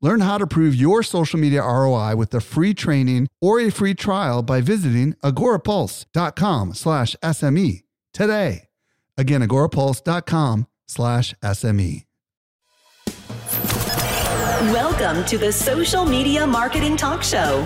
[0.00, 3.94] Learn how to prove your social media ROI with a free training or a free
[3.94, 8.68] trial by visiting agorapulse.com slash SME today.
[9.16, 12.07] Again, agorapulse.com slash SME.
[14.58, 17.64] Welcome to the Social Media Marketing Talk Show,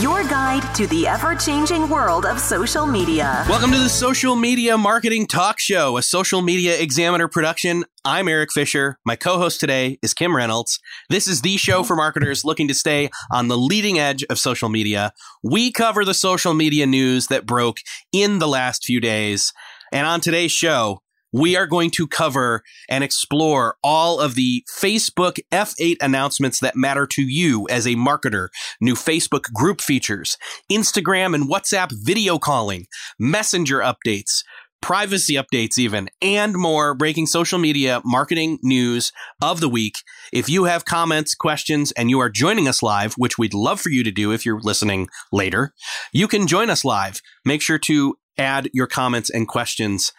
[0.00, 3.46] your guide to the ever changing world of social media.
[3.48, 7.86] Welcome to the Social Media Marketing Talk Show, a social media examiner production.
[8.04, 8.98] I'm Erik Fisher.
[9.06, 10.78] My co host today is Kim Reynolds.
[11.08, 14.68] This is the show for marketers looking to stay on the leading edge of social
[14.68, 15.14] media.
[15.42, 17.78] We cover the social media news that broke
[18.12, 19.54] in the last few days.
[19.92, 21.03] And on today's show,
[21.34, 27.08] we are going to cover and explore all of the Facebook F8 announcements that matter
[27.08, 28.48] to you as a marketer,
[28.80, 30.38] new Facebook group features,
[30.70, 32.86] Instagram and WhatsApp video calling,
[33.18, 34.44] messenger updates,
[34.80, 39.10] privacy updates, even, and more breaking social media marketing news
[39.42, 39.96] of the week.
[40.32, 43.90] If you have comments, questions, and you are joining us live, which we'd love for
[43.90, 45.72] you to do if you're listening later,
[46.12, 47.20] you can join us live.
[47.44, 50.12] Make sure to add your comments and questions.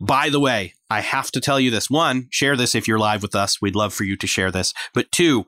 [0.00, 1.90] By the way, I have to tell you this.
[1.90, 3.60] One, share this if you're live with us.
[3.60, 4.72] We'd love for you to share this.
[4.94, 5.46] But two,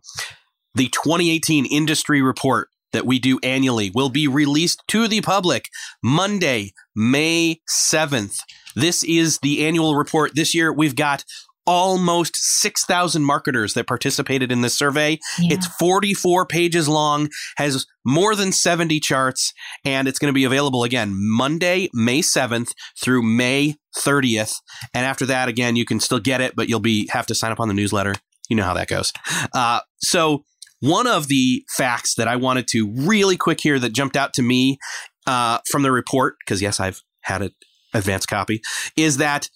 [0.75, 5.69] the 2018 industry report that we do annually will be released to the public
[6.03, 8.41] Monday, May 7th.
[8.75, 10.34] This is the annual report.
[10.34, 11.25] This year, we've got
[11.66, 15.19] almost 6,000 marketers that participated in this survey.
[15.39, 15.55] Yeah.
[15.55, 19.52] It's 44 pages long, has more than 70 charts,
[19.84, 24.55] and it's going to be available again Monday, May 7th through May 30th.
[24.94, 27.52] And after that, again, you can still get it, but you'll be have to sign
[27.52, 28.14] up on the newsletter.
[28.48, 29.12] You know how that goes.
[29.55, 30.45] Uh, so
[30.80, 34.42] one of the facts that I wanted to really quick here that jumped out to
[34.42, 34.79] me
[35.27, 37.52] uh, from the report, because yes, I've had it
[37.92, 38.62] advanced copy
[38.96, 39.48] is that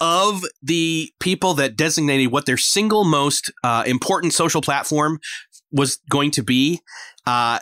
[0.00, 5.18] of the people that designated what their single most uh, important social platform
[5.72, 6.80] was going to be,
[7.26, 7.58] uh,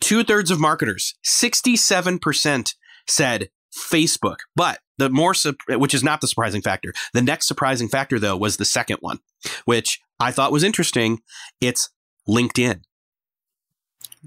[0.00, 2.74] two thirds of marketers, 67%
[3.06, 4.38] said Facebook.
[4.56, 5.34] But the more,
[5.68, 6.92] which is not the surprising factor.
[7.14, 9.18] The next surprising factor, though, was the second one,
[9.64, 11.20] which I thought was interesting.
[11.60, 11.90] It's
[12.28, 12.82] LinkedIn.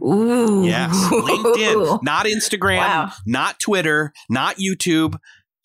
[0.03, 0.66] Ooh.
[0.66, 3.11] Yes, LinkedIn, not Instagram, wow.
[3.25, 5.17] not Twitter, not YouTube,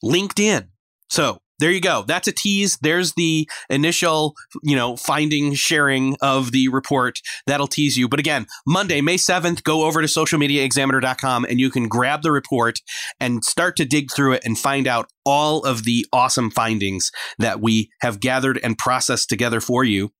[0.04, 0.68] LinkedIn.
[1.08, 2.04] So there you go.
[2.06, 2.78] That's a tease.
[2.78, 7.20] There's the initial, you know, finding sharing of the report.
[7.46, 8.08] That'll tease you.
[8.08, 12.80] But again, Monday, May 7th, go over to socialmediaexaminer.com and you can grab the report
[13.20, 17.60] and start to dig through it and find out all of the awesome findings that
[17.60, 20.12] we have gathered and processed together for you.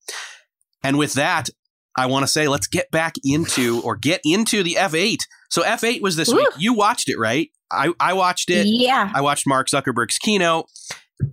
[0.83, 1.49] And with that,
[1.97, 5.17] I want to say let's get back into or get into the F8.
[5.49, 6.37] So F8 was this Woo.
[6.37, 6.47] week.
[6.57, 7.49] You watched it, right?
[7.71, 8.65] I, I watched it.
[8.67, 9.11] Yeah.
[9.13, 10.67] I watched Mark Zuckerberg's keynote.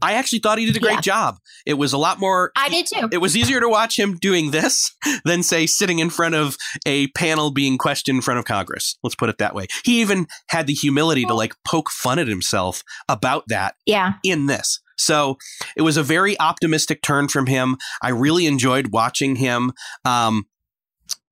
[0.03, 1.01] I actually thought he did a great yeah.
[1.01, 1.39] job.
[1.67, 2.53] It was a lot more.
[2.57, 3.09] I did too.
[3.13, 4.95] It was easier to watch him doing this
[5.25, 6.57] than, say, sitting in front of
[6.87, 8.99] a panel being questioned in front of Congress.
[9.03, 9.67] Let's put it that way.
[9.85, 13.75] He even had the humility to like poke fun at himself about that.
[13.87, 14.15] Yeah.
[14.25, 14.81] In this.
[14.97, 15.39] So
[15.77, 17.77] it was a very optimistic turn from him.
[18.03, 19.73] I really enjoyed watching him.
[20.05, 20.47] Um,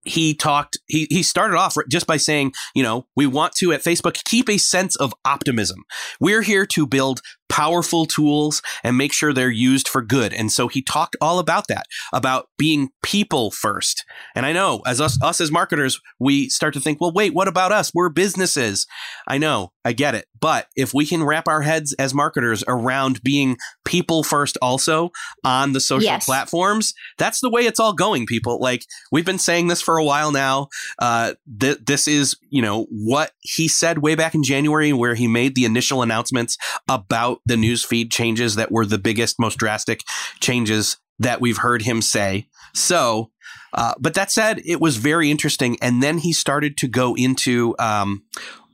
[0.06, 3.82] he talked he he started off just by saying you know we want to at
[3.82, 5.84] facebook keep a sense of optimism
[6.20, 10.32] we're here to build powerful tools and make sure they're used for good.
[10.32, 14.04] And so he talked all about that, about being people first.
[14.34, 17.48] And I know as us, us as marketers, we start to think, well, wait, what
[17.48, 17.92] about us?
[17.94, 18.86] We're businesses.
[19.26, 20.26] I know, I get it.
[20.38, 25.10] But if we can wrap our heads as marketers around being people first also
[25.44, 26.24] on the social yes.
[26.24, 28.60] platforms, that's the way it's all going, people.
[28.60, 30.68] Like we've been saying this for a while now.
[30.98, 35.26] Uh, th- this is, you know, what he said way back in January where he
[35.26, 36.58] made the initial announcements
[36.88, 40.02] about the newsfeed changes that were the biggest, most drastic
[40.40, 42.46] changes that we've heard him say.
[42.74, 43.30] So,
[43.72, 45.76] uh, but that said, it was very interesting.
[45.80, 48.24] And then he started to go into um,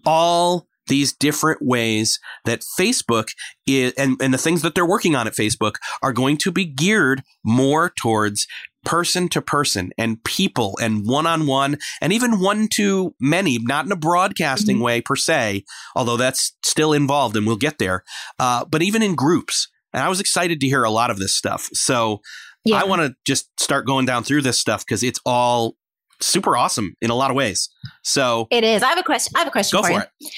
[0.05, 3.29] all these different ways that Facebook
[3.67, 6.65] is, and, and the things that they're working on at Facebook are going to be
[6.65, 8.47] geared more towards
[8.85, 13.87] person to person and people and one on one and even one to many, not
[13.87, 14.85] in a broadcasting mm-hmm.
[14.85, 15.65] way per se,
[15.95, 18.03] although that's still involved and we'll get there,
[18.39, 19.69] uh, but even in groups.
[19.93, 21.69] And I was excited to hear a lot of this stuff.
[21.73, 22.21] So
[22.65, 22.81] yeah.
[22.81, 25.77] I want to just start going down through this stuff because it's all
[26.21, 27.69] super awesome in a lot of ways.
[28.03, 28.83] So it is.
[28.83, 29.33] I have a question.
[29.37, 30.01] I have a question go for, for you.
[30.21, 30.35] It.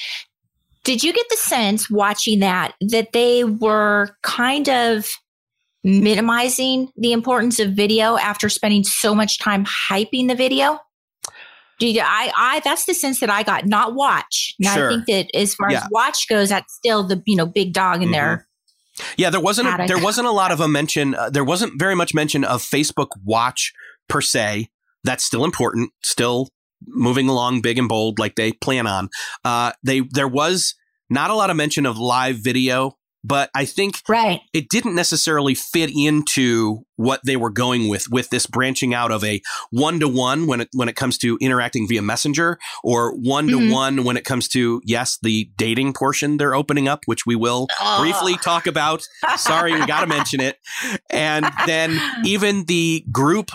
[0.83, 5.15] Did you get the sense watching that that they were kind of
[5.85, 10.79] minimizing the importance of video after spending so much time hyping the video?
[11.79, 14.55] Do you, I, I, that's the sense that I got, not watch.
[14.59, 14.87] Now, Sure.
[14.87, 15.83] I think that as far Yeah.
[15.83, 18.47] as watch goes, that's still the, you know, big dog in there.
[19.17, 21.15] Yeah, there wasn't a, there wasn't a lot of a mention.
[21.15, 23.73] Uh, there wasn't very much mention of Facebook Watch
[24.07, 24.69] per se.
[25.03, 25.91] That's still important.
[26.01, 26.47] Still
[26.87, 29.09] moving along big and bold like they plan on.
[29.43, 30.75] Uh, they there was
[31.09, 34.41] not a lot of mention of live video, but I think Right.
[34.53, 39.23] it didn't necessarily fit into what they were going with with this branching out of
[39.23, 39.41] a
[39.71, 43.71] one to one when it when it comes to interacting via messenger or one to
[43.71, 47.67] one when it comes to yes the dating portion they're opening up which we will
[47.99, 49.03] briefly talk about.
[49.37, 50.57] Sorry we got to mention it.
[51.09, 53.51] And then even the group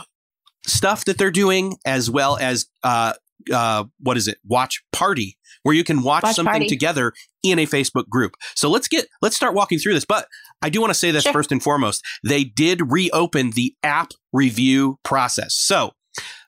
[0.67, 3.15] stuff that they're doing as well as uh
[3.53, 4.39] uh what is it?
[4.45, 6.67] Watch party where you can watch, Watch something party.
[6.67, 7.13] together
[7.43, 10.27] in a facebook group so let's get let's start walking through this but
[10.63, 11.33] i do want to say this Sure.
[11.33, 15.93] first and foremost they did reopen the app review process so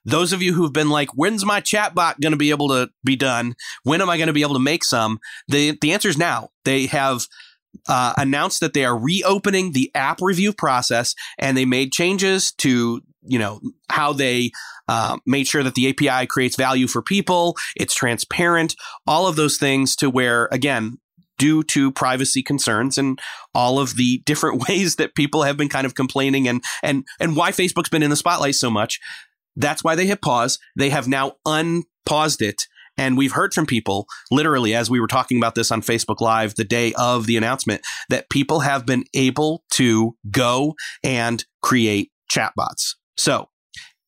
[0.04, 3.14] those of you who've been like, when's my chatbot going to be able to be
[3.14, 3.54] done?
[3.84, 5.20] When am I going to be able to make some?
[5.46, 6.48] The the answer is now.
[6.64, 7.26] They have
[7.88, 13.00] uh, announced that they are reopening the app review process, and they made changes to
[13.24, 13.60] you know
[13.90, 14.50] how they
[14.88, 17.56] uh, made sure that the API creates value for people.
[17.76, 18.74] It's transparent.
[19.06, 20.98] All of those things to where again.
[21.38, 23.18] Due to privacy concerns and
[23.52, 27.34] all of the different ways that people have been kind of complaining and and and
[27.34, 29.00] why Facebook's been in the spotlight so much,
[29.56, 30.58] that's why they hit pause.
[30.76, 32.62] They have now unpaused it.
[32.96, 36.54] And we've heard from people, literally, as we were talking about this on Facebook Live
[36.54, 42.94] the day of the announcement, that people have been able to go and create chatbots.
[43.16, 43.48] So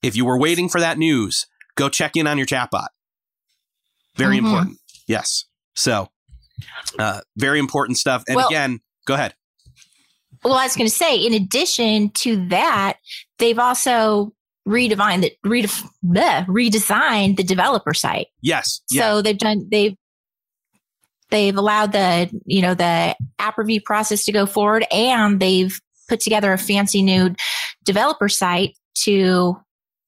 [0.03, 1.47] if you were waiting for that news,
[1.77, 2.89] go check in on your chatbot.
[4.17, 4.45] Very Mhm.
[4.45, 4.79] important.
[5.07, 5.45] Yes.
[5.75, 6.09] So,
[6.99, 8.23] uh, very important stuff.
[8.29, 9.35] And Well- again, go ahead.
[10.45, 12.99] Well, I was going to say, in addition to that,
[13.39, 14.35] they've also
[14.69, 18.29] redefined the redef- bleh, redesigned the developer site.
[18.43, 18.83] Yes.
[18.91, 19.03] Yeah.
[19.03, 19.95] So they've done they've
[21.31, 25.79] they've allowed the you know the app review process to go forward, and they've
[26.09, 27.35] put together a fancy new
[27.85, 29.57] developer site to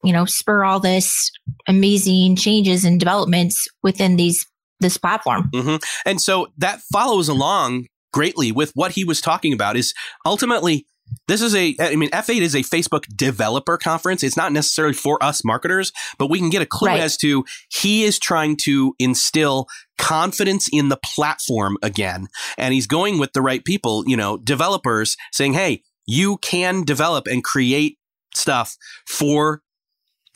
[0.04, 1.30] you know spur all this
[1.66, 4.46] amazing changes and developments within these
[4.80, 5.50] this platform.
[5.54, 5.76] Mm-hmm.
[6.04, 9.94] And so that follows along greatly with what he was talking about is
[10.24, 10.86] ultimately
[11.28, 14.22] this is a I mean F8 is a Facebook developer conference.
[14.22, 17.00] It's not necessarily for us marketers, but we can get a clue Right.
[17.00, 19.66] as to he is trying to instill
[19.98, 22.26] confidence in the platform again.
[22.58, 27.26] And he's going with the right people, you know, developers saying, "Hey, you can develop
[27.26, 27.98] and create
[28.36, 29.62] stuff for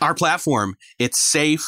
[0.00, 0.76] our platform.
[0.98, 1.64] It's safe.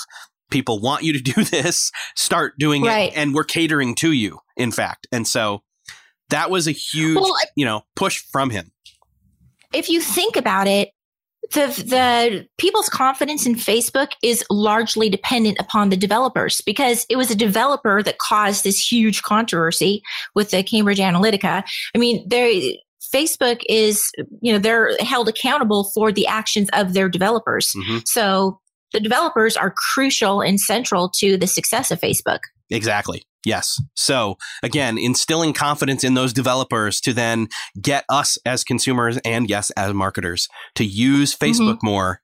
[0.50, 1.90] People want you to do this.
[2.16, 3.12] Start doing Right.
[3.12, 3.16] it.
[3.16, 5.06] And we're catering to you, in fact.
[5.12, 5.62] And so
[6.30, 8.72] that was a huge, Well, you know, push from him.
[9.72, 10.90] if you think about it,
[11.52, 17.30] the the people's confidence in Facebook is largely dependent upon the developers because it was
[17.30, 20.02] a developer that caused this huge controversy
[20.34, 21.64] with the Cambridge Analytica.
[21.94, 22.80] I mean, they
[23.14, 24.10] Facebook is,
[24.40, 27.72] you know, they're held accountable for the actions of their developers.
[27.76, 28.02] Mhm.
[28.06, 28.60] So
[28.92, 32.40] the developers are crucial and central to the success of Facebook.
[32.70, 33.24] Exactly.
[33.44, 33.80] Yes.
[33.96, 37.48] So again, instilling confidence in those developers to then
[37.80, 42.20] get us as consumers and yes, as marketers to use Facebook more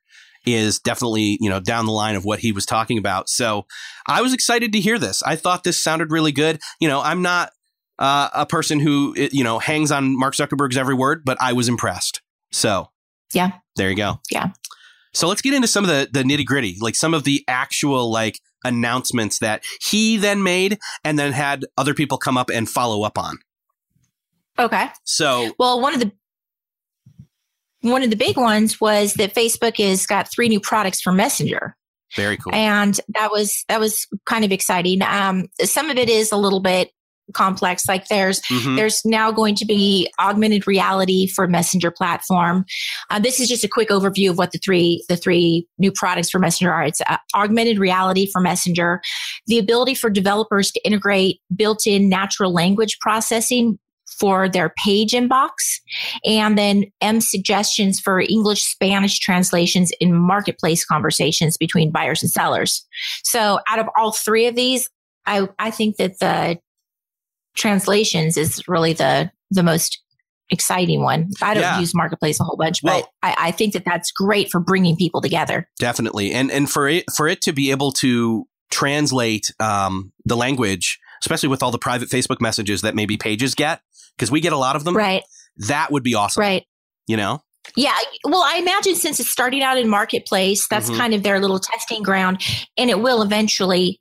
[0.47, 3.29] is definitely, you know, down the line of what he was talking about.
[3.29, 3.67] So
[4.07, 5.23] I was excited to hear this.
[5.25, 6.61] I thought this sounded really good.
[6.81, 7.51] You know, I'm not
[7.99, 11.69] uh, a person who, you know, hangs on Mark Zuckerberg's every word, but I was
[11.69, 12.23] impressed.
[12.53, 12.89] So
[13.35, 13.53] Yeah.
[13.77, 14.21] there you go.
[14.31, 14.49] Yeah.
[15.15, 18.11] So let's get into some of the, the nitty gritty, like some of the actual
[18.11, 23.03] like announcements that he then made and then had other people come up and follow
[23.03, 23.39] up on.
[24.59, 24.89] Okay.
[25.05, 26.13] So Well, one of the
[27.81, 31.77] one of the big ones was that Facebook has got three new products for Messenger.
[32.17, 32.53] very cool.
[32.55, 36.61] and that was that was kind of exciting um some of it is a little
[36.61, 36.91] bit
[37.35, 38.77] complex like there's Mhm.
[38.77, 42.65] there's now going to be augmented reality for messenger platform
[43.11, 46.31] uh, this is just a quick overview of what the three the three new products
[46.31, 49.01] for messenger are it's uh, augmented reality for messenger
[49.47, 53.79] the ability for developers to integrate built-in natural language processing
[54.19, 55.51] for their page inbox
[56.25, 62.85] and then M suggestions for English Spanish translations in marketplace conversations between buyers and sellers.
[63.23, 64.89] So out of all three of these,
[65.27, 66.59] I, I think that the
[67.59, 70.01] translations is really the the most
[70.51, 71.29] exciting one.
[71.43, 71.79] I don't Yeah.
[71.81, 74.97] use marketplace a whole bunch, but Well- I, I think that that's great for bringing
[74.97, 75.69] people together.
[75.79, 76.33] Definitely.
[76.33, 81.49] And and for it for it to be able to translate um, the language especially
[81.49, 83.81] with all the private Facebook messages that maybe pages get,
[84.17, 84.97] because we get a lot of them.
[84.97, 85.25] Right.
[85.57, 86.41] That would be awesome.
[86.41, 86.65] Right.
[87.09, 87.43] You know?
[87.75, 87.93] Yeah.
[88.25, 90.97] Well, I imagine since it's starting out in marketplace, that's Mhm.
[90.97, 92.41] kind of their little testing ground,
[92.77, 94.01] and it will eventually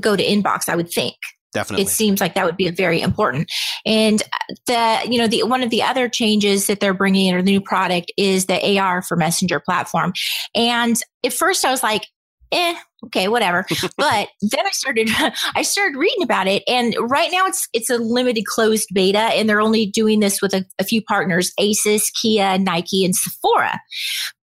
[0.00, 0.68] go to inbox.
[0.68, 1.14] I would think.
[1.52, 1.84] Definitely.
[1.84, 3.50] It seems like that would be very important.
[3.84, 4.22] And
[4.66, 7.52] the you know the one of the other changes that they're bringing in or the
[7.52, 10.12] new product is the AR for Messenger platform.
[10.54, 12.06] And at first I was like,
[12.52, 12.74] eh,
[13.06, 13.64] okay, whatever.
[13.96, 15.08] but then I started
[15.54, 19.48] I started reading about it, and right now it's it's a limited closed beta, and
[19.48, 23.80] they're only doing this with a, a few partners: Asus, Kia, Nike, and Sephora.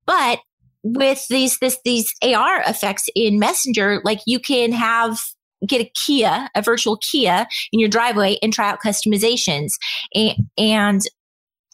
[0.06, 0.40] But
[0.82, 5.20] with these this these AR effects in Messenger, like you can have
[5.66, 9.72] get a Kia, a virtual Kia in your driveway and try out customizations
[10.14, 11.02] and, and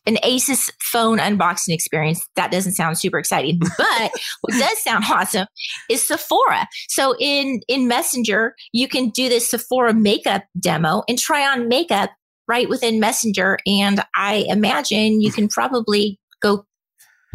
[0.06, 2.26] an Asus phone unboxing experience.
[2.36, 5.46] That doesn't sound super exciting, but what does sound awesome
[5.90, 6.68] is Sephora.
[6.88, 12.10] So in, in Messenger, you can do this Sephora makeup demo and try on makeup
[12.48, 13.58] right within Messenger.
[13.66, 16.64] And I imagine you can probably go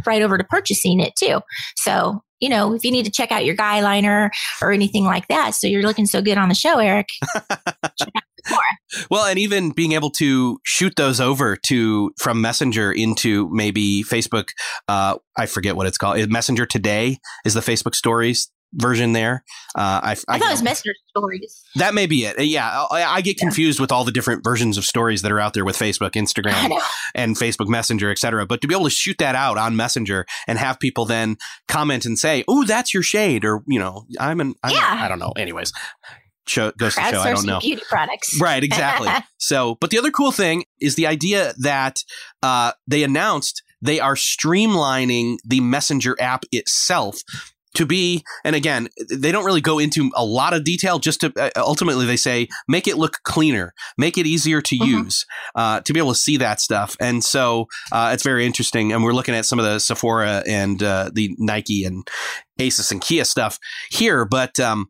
[0.05, 1.41] right over to purchasing it too.
[1.77, 4.31] So, you know, if you need to check out your guy liner
[4.62, 7.07] or anything like that, so you're looking so good on the show, Erik.
[7.36, 9.07] check out Sephora.
[9.10, 14.50] Well, and even being able to shoot those over to from Messenger into maybe Facebook.
[14.88, 16.29] Uh, I forget what it's called.
[16.29, 19.43] Messenger Today is the Facebook Stories version there.
[19.75, 21.63] Uh, I, I, thought it was Messenger stories.
[21.75, 22.39] that may be it.
[22.45, 25.53] Yeah, I, I get confused with all the different versions of stories that are out
[25.53, 26.77] there with Facebook, Instagram,
[27.15, 28.45] and Facebook Messenger, etc.
[28.45, 31.37] But to be able to shoot that out on Messenger and have people then
[31.67, 34.99] comment and say, "Oh, that's your shade," or you know, I'm an, I'm Yeah.
[35.01, 35.33] I don't know.
[35.37, 35.71] Anyways,
[36.47, 37.19] show goes to show.
[37.19, 37.59] I don't know.
[37.59, 38.39] beauty products.
[38.39, 39.09] Right, exactly.
[39.37, 42.03] so, but the other cool thing is the idea that
[42.43, 47.21] uh, they announced they are streamlining the Messenger app itself
[47.75, 50.99] to be, and again, they don't really go into a lot of detail.
[50.99, 54.87] Just to uh, ultimately, they say make it look cleaner, make it easier to Mhm.
[54.87, 55.25] use,
[55.55, 56.95] uh, to be able to see that stuff.
[56.99, 58.91] And so uh, it's very interesting.
[58.91, 62.05] And we're looking at some of the Sephora and uh, the Nike and
[62.59, 63.57] Asus and Kia stuff
[63.89, 64.87] here, but um,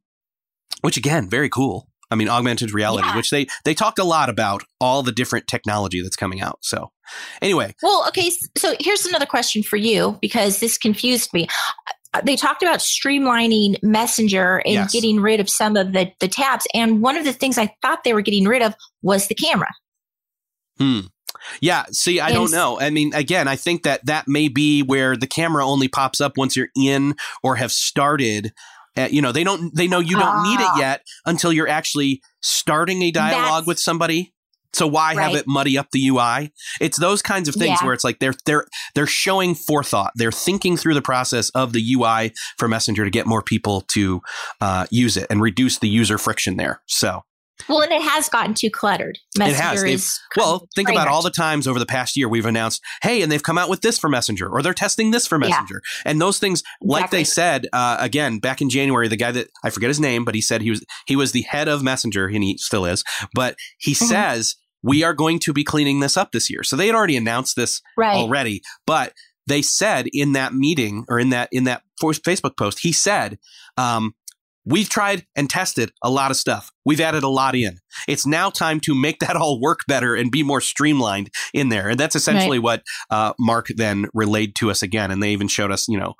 [0.82, 1.88] which again, very cool.
[2.10, 3.16] I mean, augmented reality, Yeah.
[3.16, 6.58] which they they talked a lot about all the different technology that's coming out.
[6.62, 6.92] So,
[7.42, 8.32] anyway, Well, okay.
[8.58, 11.48] So here's another question for you because this confused me.
[12.14, 14.92] Uh, They talked about streamlining Messenger and Yes.
[14.94, 16.68] getting rid of some of the, the tabs.
[16.74, 19.70] And one of the things I thought they were getting rid of was the camera.
[20.78, 21.02] hmm.
[21.60, 22.80] Yeah, see, I don't know.
[22.80, 26.38] I mean, again, I think that that may be where the camera only pops up
[26.38, 28.54] once you're in or have started.
[28.96, 29.74] Uh, you know, they don't.
[29.76, 30.78] They know you don't need it Ah.
[30.78, 34.34] yet until you're actually starting a dialogue with somebody.
[34.74, 36.52] So why have it muddy up the UI?
[36.80, 37.86] It's those kinds of things Yeah.
[37.86, 40.12] where it's like they're they're they're showing forethought.
[40.16, 44.22] They're thinking through the process of the UI for Messenger to get more people to
[44.62, 46.82] uh, use it and reduce the user friction there.
[46.88, 47.22] So
[47.70, 49.18] Well, and it has gotten too cluttered.
[49.38, 49.84] Messenger has.
[49.84, 53.32] Is Well, think about all the times over the past year we've announced, hey, and
[53.32, 55.50] they've come out with this for Messenger, or they're testing this for Yeah.
[55.50, 59.50] Messenger, and those things, like they said uh, again back in January, the guy that
[59.64, 62.28] I forget his name, but he said he was he was the head of Messenger,
[62.28, 63.04] and he still is,
[63.36, 64.08] but he Mhm.
[64.08, 66.64] says we are going to be cleaning this up this year.
[66.64, 68.16] So they had already announced this right.
[68.16, 69.14] already, but
[69.48, 73.38] they said in that meeting or in that in that Facebook post, he said.
[73.78, 74.14] Um,
[74.64, 76.72] We've tried and tested a lot of stuff.
[76.86, 77.80] We've added a lot in.
[78.08, 81.90] It's now time to make that all work better and be more streamlined in there.
[81.90, 85.10] And that's essentially what uh, Mark then relayed to us again.
[85.10, 86.14] And they even showed us, you know,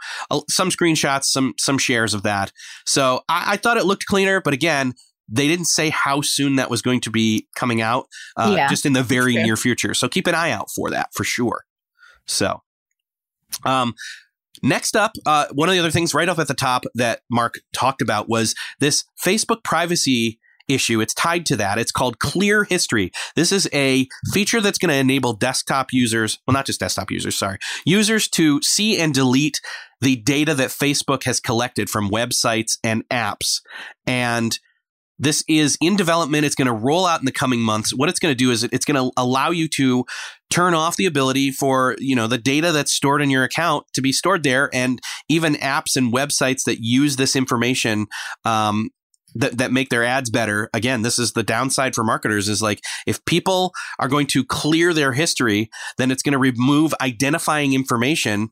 [0.50, 2.52] some screenshots, some some shares of that.
[2.86, 4.94] So I, I thought it looked cleaner, but again,
[5.32, 8.08] they didn't say how soon that was going to be coming out.
[8.36, 9.94] Uh, Yeah, just in the very near future.
[9.94, 11.64] So keep an eye out for that for sure.
[12.28, 12.62] So,
[13.66, 13.94] um,
[14.62, 17.56] next up, uh, one of the other things right up at the top that Mark
[17.74, 21.02] talked about was this Facebook privacy issue.
[21.02, 21.78] It's tied to that.
[21.78, 23.12] It's called Clear History.
[23.36, 27.36] This is a feature that's going to enable desktop users, well, not just desktop users,
[27.36, 29.60] sorry, users to see and delete
[30.02, 33.62] the data that Facebook has collected from websites and apps.
[34.08, 34.58] And
[35.22, 36.46] this is in development.
[36.46, 37.94] It's going to roll out in the coming months.
[37.94, 40.04] What it's going to do is it's going to allow you to
[40.50, 44.02] turn off the ability for, you know, the data that's stored in your account to
[44.02, 45.00] be stored there and
[45.30, 48.08] even apps and websites that use this information
[48.46, 48.90] um,
[49.36, 50.72] that, that make their ads better.
[50.74, 54.92] Again, this is the downside for marketers is like if people are going to clear
[54.92, 58.50] their history, then it's going to remove identifying information.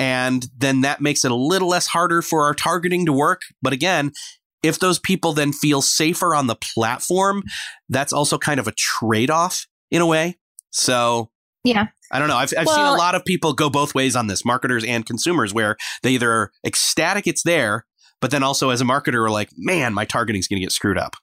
[0.00, 3.42] And then that makes it a little less harder for our targeting to work.
[3.62, 4.12] But again,
[4.62, 7.42] if those people then feel safer on the platform,
[7.88, 10.36] that's also kind of a trade off in a way.
[10.70, 11.30] So,
[11.64, 11.86] Yeah.
[12.10, 12.36] I don't know.
[12.36, 15.52] I've, I've seen a lot of people go both ways on this, marketers and consumers,
[15.52, 17.84] where they either are ecstatic it's there,
[18.20, 20.96] but then also as a marketer are like, man, my targeting's going to get screwed
[20.96, 21.16] up.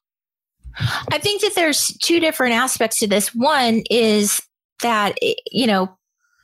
[1.11, 3.33] I think that there's two different aspects to this.
[3.33, 4.41] One is
[4.81, 5.97] that, eh, you know,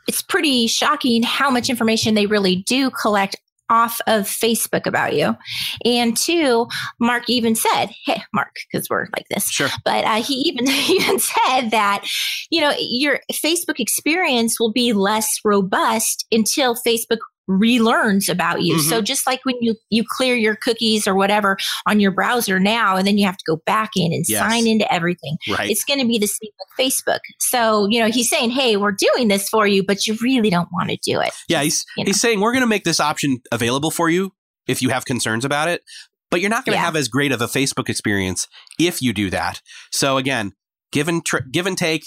[0.08, 3.36] it's pretty shocking how much information they really do collect
[3.72, 5.36] off of Facebook about you.
[5.84, 6.68] And two,
[7.00, 9.50] Mark even said, "Hey, Mark," because we're like this.
[9.50, 9.70] Sure.
[9.84, 12.06] But uh, he even he even said that
[12.52, 18.76] you know your Facebook experience will be less robust until Facebook relearns about you.
[18.76, 18.90] Mm-hmm.
[18.90, 21.58] So just like when you you clear your cookies or whatever
[21.88, 24.40] on your browser now and then you have to go back in and yes.
[24.40, 25.38] sign into everything.
[25.50, 25.70] Right.
[25.70, 27.20] It's going to be the same with Facebook.
[27.40, 30.70] So, you know, he's saying, "Hey, we're doing this for you, but you really don't
[30.72, 32.10] want to do it." Yeah, he's you know?
[32.10, 34.34] he's saying we're going to make this option available for you
[34.68, 35.82] if you have concerns about it,
[36.30, 36.86] but you're not going to yeah.
[36.86, 38.48] have as great of a Facebook experience
[38.80, 39.62] if you do that.
[39.92, 40.54] So again,
[40.92, 42.04] give and tra- give and take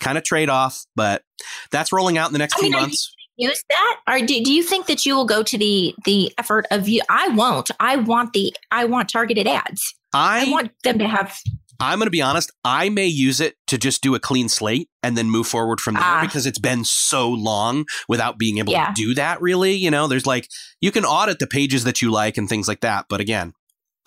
[0.00, 1.22] kind of trade off, but
[1.70, 4.00] that's rolling out in the next I few mean, months use that?
[4.08, 7.02] Or do, do you think that you will go to the the effort of you
[7.08, 7.70] i won't.
[7.80, 9.94] I want the i want targeted ads.
[10.12, 11.38] I, I want them to have
[11.80, 14.88] i'm going to be honest i may use it to just do a clean slate
[15.02, 18.72] and then move forward from there uh, because it's been so long without being able
[18.72, 18.86] yeah.
[18.86, 20.06] to do that really you know?
[20.06, 20.48] There's like
[20.80, 23.54] you can audit the pages that you like and things like that but again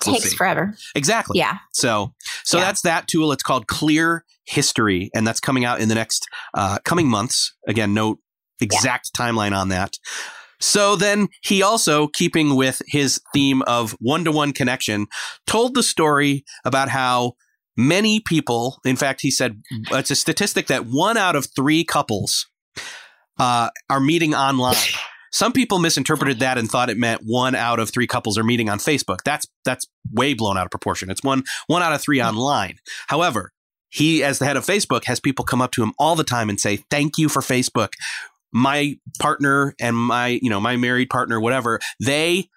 [0.05, 0.35] we'll takes see.
[0.37, 0.75] forever.
[0.95, 1.39] Exactly.
[1.39, 1.57] Yeah.
[1.73, 2.65] So so yeah.
[2.65, 3.31] that's that tool.
[3.31, 7.55] It's called clear history and that's coming out in the next uh, coming months.
[7.67, 8.19] Again no
[8.61, 9.25] exact yeah.
[9.25, 9.97] timeline on that.
[10.59, 15.07] So then he also, keeping with his theme of one to one connection,
[15.45, 17.33] told the story about how
[17.75, 19.61] many people, in fact, he said
[19.91, 22.47] it's a statistic that one out of three couples
[23.37, 24.75] uh, are meeting online.
[25.31, 28.69] Some people misinterpreted that and thought it meant one out of three couples are meeting
[28.69, 29.19] on Facebook.
[29.23, 31.11] That's that's way blown out of proportion.
[31.11, 32.77] It's one one out of three online.
[33.07, 33.51] However,
[33.89, 36.49] he, as the head of Facebook, has people come up to him all the time
[36.49, 37.89] and say, "Thank you for Facebook
[38.51, 42.49] my partner and my, you know, my married partner, whatever, they,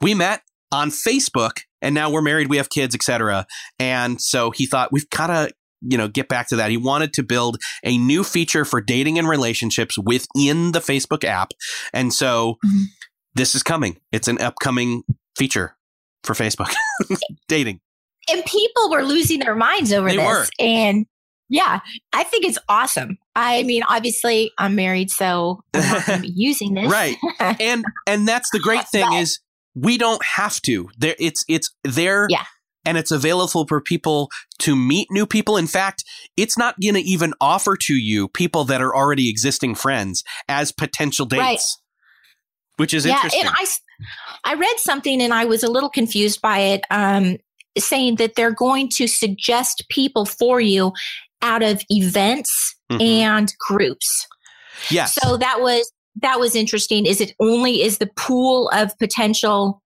[0.00, 3.46] we met on Facebook and now we're married, we have kids, etc.
[3.78, 5.52] And so he thought we've got to,
[5.82, 6.70] you know, get back to that.
[6.70, 11.52] He wanted to build a new feature for dating and relationships within the Facebook app.
[11.92, 12.84] And so mm-hmm.
[13.34, 14.00] this is coming.
[14.12, 15.02] It's an upcoming
[15.36, 15.76] feature
[16.24, 16.74] for Facebook
[17.48, 17.80] dating.
[18.28, 20.26] And people were losing their minds over they this.
[20.26, 20.46] Were.
[20.58, 21.06] And
[21.48, 21.80] yeah,
[22.12, 23.18] I think it's awesome.
[23.36, 26.90] I mean, obviously, I'm married, so I'm not going to be using this.
[26.90, 27.16] right,
[27.60, 29.38] and and that's the great thing but, is
[29.74, 30.88] we don't have to.
[30.98, 32.26] There, it's it's there.
[32.30, 32.44] Yeah.
[32.86, 35.56] And it's available for people to meet new people.
[35.56, 36.04] In fact,
[36.36, 40.70] it's not going to even offer to you people that are already existing friends as
[40.70, 41.60] potential dates, right.
[42.76, 43.40] which is yeah, interesting.
[43.40, 46.84] And I, I read something and I was a little confused by it.
[46.88, 47.38] Um,
[47.76, 50.92] saying that they're going to suggest people for you
[51.46, 52.50] out of events
[52.90, 53.00] mm-hmm.
[53.00, 54.26] and groups.
[54.90, 55.14] Yes.
[55.14, 55.90] So that was
[56.22, 57.06] that was interesting.
[57.06, 59.82] Is it only is the pool of potential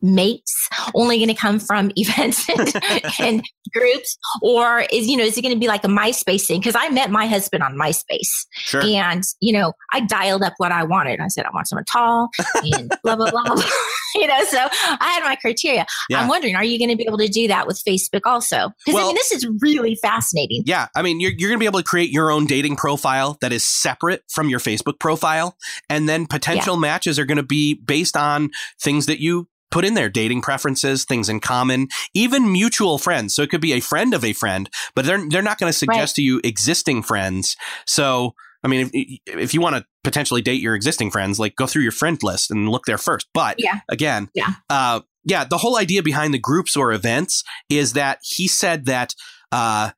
[0.00, 3.42] mates only going to come from events and, and,
[3.74, 6.74] groups or is you know is it going to be like a myspace thing because
[6.74, 8.82] i met my husband on myspace sure.
[8.82, 12.30] and you know i dialed up what i wanted i said i want someone tall
[12.62, 13.42] and blah blah blah,
[14.14, 16.18] you know so i had my criteria yeah.
[16.18, 18.94] i'm wondering are you going to be able to do that with facebook also because
[18.94, 21.66] well, i mean this is really fascinating yeah i mean you're, you're going to be
[21.66, 25.58] able to create your own dating profile that is separate from your facebook profile
[25.90, 26.80] and then potential yeah.
[26.80, 28.48] matches are going to be based on
[28.80, 33.34] things that you put in there dating preferences, things in common, even mutual friends.
[33.34, 35.78] So it could be a friend of a friend, but they're they're not going to
[35.78, 36.14] suggest right.
[36.16, 37.56] to you existing friends.
[37.86, 41.66] So I mean, if, if you want to potentially date your existing friends, like go
[41.66, 43.28] through your friend list and look there first.
[43.32, 43.80] But yeah.
[43.88, 44.54] again, yeah.
[44.68, 49.14] Uh, yeah, the whole idea behind the groups or events is that he said that
[49.52, 49.90] uh,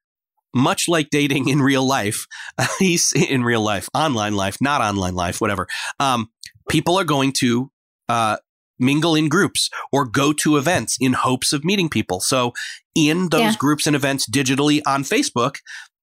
[0.55, 2.27] much like dating in real life,
[2.79, 5.67] he's in real life, online life, not online life, whatever.
[5.99, 6.31] Um,
[6.69, 7.71] people are going to
[8.09, 8.39] uh,
[8.81, 12.21] mingle in groups or go to events in hopes of meeting people.
[12.21, 12.53] So
[12.95, 13.55] in those yeah.
[13.59, 15.57] groups and events digitally on Facebook,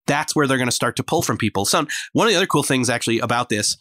[0.05, 1.65] that's where they're going to start to pull from people.
[1.65, 3.75] So one of the other cool things actually about this,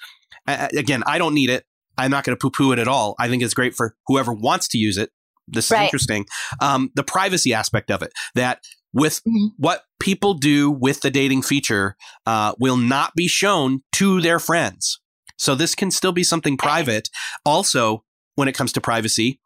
[0.47, 1.65] again, I don't need it.
[1.99, 3.15] I'm not going to poo poo it at all.
[3.19, 5.11] I think it's great for whoever wants to use it.
[5.49, 5.85] This is right.
[5.85, 6.27] interesting.
[6.61, 9.47] Um, the privacy aspect of it that with mm-hmm.
[9.57, 15.01] what people do with the dating feature uh, will not be shown to their friends.
[15.39, 17.09] So this can still be something private.
[17.45, 18.05] Also,
[18.37, 19.41] when it comes to privacy.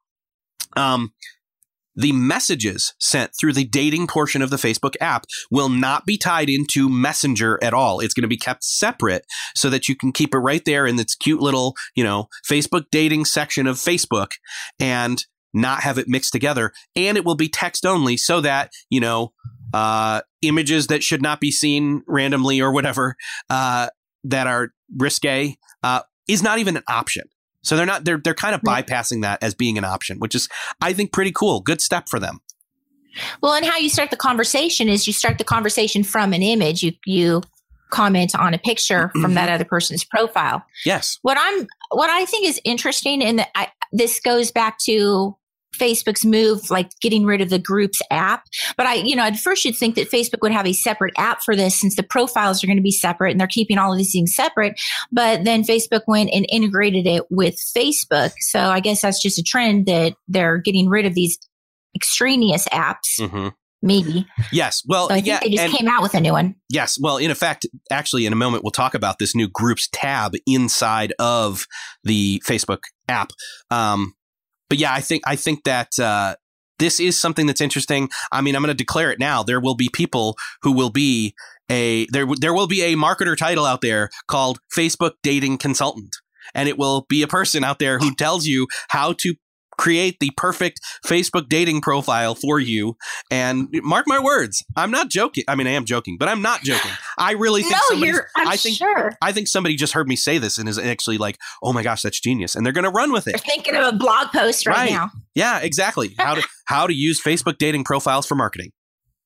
[0.77, 1.13] Um,
[1.97, 6.49] the messages sent through the dating portion of the Facebook app will not be tied
[6.49, 8.01] into Messenger at all.
[8.01, 9.27] It's going to be kept separate
[9.57, 12.85] so that you can keep it right there in its cute little, you know, Facebook
[12.91, 14.33] dating section of Facebook
[14.79, 16.73] and not have it mixed together.
[16.95, 19.33] And it will be text only so that, you know,
[19.75, 23.17] uh, images that should not be seen randomly or whatever,
[23.51, 23.89] uh,
[24.25, 27.25] that are risque, uh, is not even an option.
[27.63, 30.49] So they're not they're they're kind of bypassing that as being an option, which is
[30.81, 31.61] I think pretty cool.
[31.61, 32.41] Good step for them.
[33.43, 36.83] Well, and how you start the conversation is you start the conversation from an image.
[36.83, 37.43] You you
[37.91, 39.21] comment on a picture mm-hmm.
[39.21, 40.65] from that other person's profile.
[40.85, 41.19] Yes.
[41.23, 43.47] What I'm what I think is interesting and
[43.93, 45.37] this goes back to
[45.77, 48.45] Facebook's move, like getting rid of the groups app.
[48.77, 51.43] But I, you know, at first you'd think that Facebook would have a separate app
[51.43, 53.99] for this since the profiles are going to be separate and they're keeping all of
[53.99, 54.81] these things separate.
[55.13, 58.33] But then Facebook went and integrated it with Facebook.
[58.41, 61.39] So I guess that's just a trend that they're getting rid of these
[61.95, 63.19] extraneous apps.
[63.19, 63.49] Mm-hmm.
[63.83, 64.27] Maybe.
[64.53, 64.83] Yes.
[64.87, 66.55] Well, so I think yeah, they just came out with a new one.
[66.69, 66.99] Yes.
[67.01, 71.15] Well, in effect, actually, in a moment, we'll talk about this new groups tab inside
[71.19, 71.67] of
[72.05, 73.31] the Facebook app.
[73.71, 74.13] Um,
[74.71, 76.37] but yeah, I think I think that uh,
[76.79, 78.09] this is something that's interesting.
[78.33, 79.43] I mean, I'm going to declare it now.
[79.43, 81.35] There will be people who will be
[81.71, 82.27] a there.
[82.41, 86.17] There will be a marketer title out there called Facebook Dating Consultant,
[86.55, 89.35] and it will be a person out there who tells you how to
[89.81, 92.97] create the perfect Facebook dating profile for you.
[93.31, 95.45] And mark my words, I'm not joking.
[95.49, 96.91] I mean, I am joking, but I'm not joking.
[97.17, 99.13] I really think no, you're, I'm I think sure.
[99.23, 102.03] I think somebody just heard me say this and is actually like, "Oh my gosh,
[102.03, 103.33] that's genius!" And they're going to run with it.
[103.33, 104.91] They're thinking of a blog post right, right.
[104.91, 105.11] now.
[105.35, 106.15] Yeah, exactly.
[106.19, 108.71] How to how to use Facebook dating profiles for marketing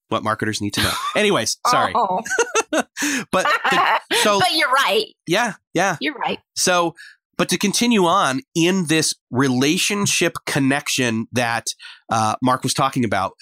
[0.08, 0.92] what marketers need to know.
[1.16, 1.92] Anyways, sorry.
[1.94, 2.22] Oh.
[2.72, 2.86] but
[3.32, 5.06] the, so But you're right.
[5.26, 5.96] Yeah, yeah.
[6.00, 6.38] You're right.
[6.56, 6.94] So
[7.36, 11.66] but to continue on in this relationship connection that
[12.10, 13.32] uh, Mark was talking about,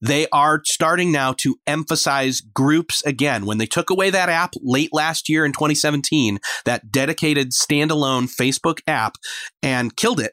[0.00, 3.46] they are starting now to emphasize groups again.
[3.46, 8.78] When they took away that app late last year in 2017, that dedicated standalone Facebook
[8.86, 9.16] app
[9.62, 10.32] and killed it.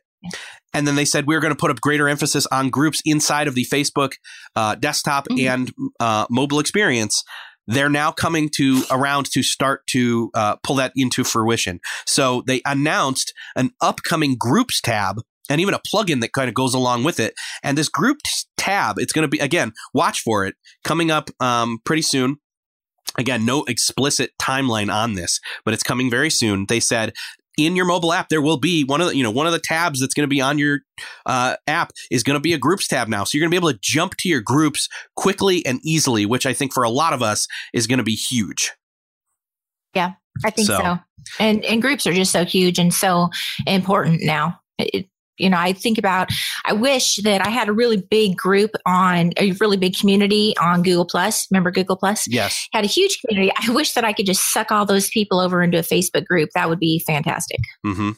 [0.73, 3.47] And then they said we are going to put a greater emphasis on groups inside
[3.47, 4.13] of the Facebook
[4.56, 5.47] uh, desktop mm-hmm.
[5.47, 7.23] and uh, mobile experience
[7.67, 11.80] they're now coming to around to start to uh, pull that into fruition.
[12.06, 16.73] So they announced an upcoming groups tab and even a plugin that kind of goes
[16.73, 17.34] along with it.
[17.63, 21.80] And this groups tab, it's going to be again, watch for it coming up um,
[21.86, 22.38] pretty soon.
[23.17, 26.65] Again, no explicit timeline on this, but it's coming very soon.
[26.67, 27.13] They said
[27.58, 29.60] in your mobile app there will be one of the you know one of the
[29.60, 30.80] tabs that's going to be on your
[31.26, 33.24] uh, app is going to be a groups tab now.
[33.24, 36.46] So you're going to be able to jump to your groups quickly and easily which
[36.46, 38.72] i think for a lot of us is going to be huge.
[39.94, 40.13] Yeah
[40.44, 41.00] i think so, so.
[41.39, 43.30] and and groups are just so huge and so
[43.65, 44.60] important now.
[44.78, 46.30] It, you know, I think about,
[46.65, 50.84] I wish that I had a really big group on a really big community on
[50.84, 51.48] Google Plus.
[51.52, 52.28] Remember Google Plus?
[52.28, 52.67] Yes.
[52.74, 53.52] Had a huge community.
[53.58, 56.50] I wish that I could just suck all those people over into a Facebook group.
[56.56, 57.60] That would be fantastic.
[57.86, 58.12] Mm-hmm.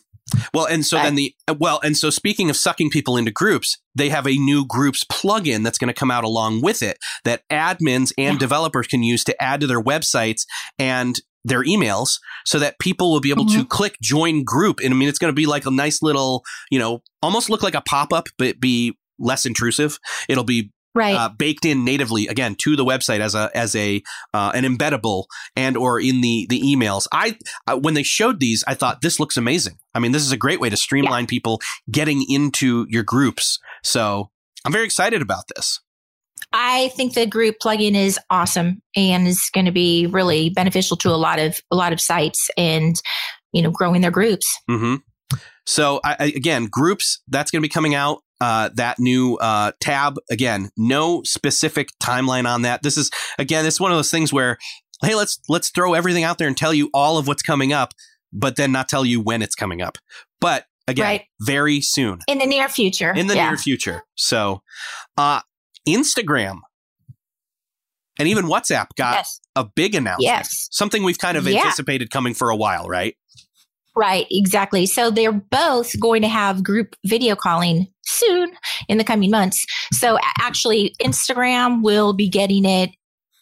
[0.53, 3.77] Well, and so but, then the well, and so speaking of sucking people into groups,
[3.95, 7.43] they have a new groups plugin that's going to come out along with it that
[7.49, 8.37] admins and yeah.
[8.37, 10.41] developers can use to add to their websites
[10.77, 13.61] and their emails so that people will be able mm-hmm.
[13.61, 14.79] to click join group.
[14.83, 17.63] And I mean, it's going to be like a nice little, you know, almost look
[17.63, 19.99] like a pop up, but be less intrusive.
[20.29, 21.15] It'll be right.
[21.15, 24.01] Uh, baked in natively again to the website as a as a
[24.33, 27.07] uh, an embeddable and or in the the emails.
[27.11, 29.77] I uh, when they showed these, I thought this looks amazing.
[29.93, 31.29] I mean, this is a great way to streamline yeah.
[31.29, 33.59] people getting into your groups.
[33.83, 34.31] So
[34.65, 35.79] I'm very excited about this.
[36.53, 41.09] I think the group plugin is awesome and is going to be really beneficial to
[41.09, 42.95] a lot of a lot of sites and
[43.51, 44.45] you know growing their groups.
[44.69, 44.95] Mm-hmm.
[45.65, 48.19] So I, again, groups that's going to be coming out.
[48.39, 52.83] Uh, that new uh, tab again, no specific timeline on that.
[52.83, 54.59] This is again, it's one of those things where
[55.01, 57.93] hey, let's let's throw everything out there and tell you all of what's coming up,
[58.31, 59.97] but then not tell you when it's coming up.
[60.39, 61.23] But again, right.
[61.41, 63.11] very soon in the near future.
[63.11, 63.49] In the yeah.
[63.49, 64.03] near future.
[64.15, 64.61] So,
[65.17, 65.41] uh,
[65.87, 66.59] Instagram
[68.19, 69.39] and even WhatsApp got yes.
[69.55, 70.23] a big announcement.
[70.23, 70.67] Yes.
[70.71, 71.59] Something we've kind of yeah.
[71.59, 73.15] anticipated coming for a while, right?
[73.95, 74.85] Right, exactly.
[74.85, 78.51] So they're both going to have group video calling soon
[78.87, 79.65] in the coming months.
[79.91, 82.91] So actually, Instagram will be getting it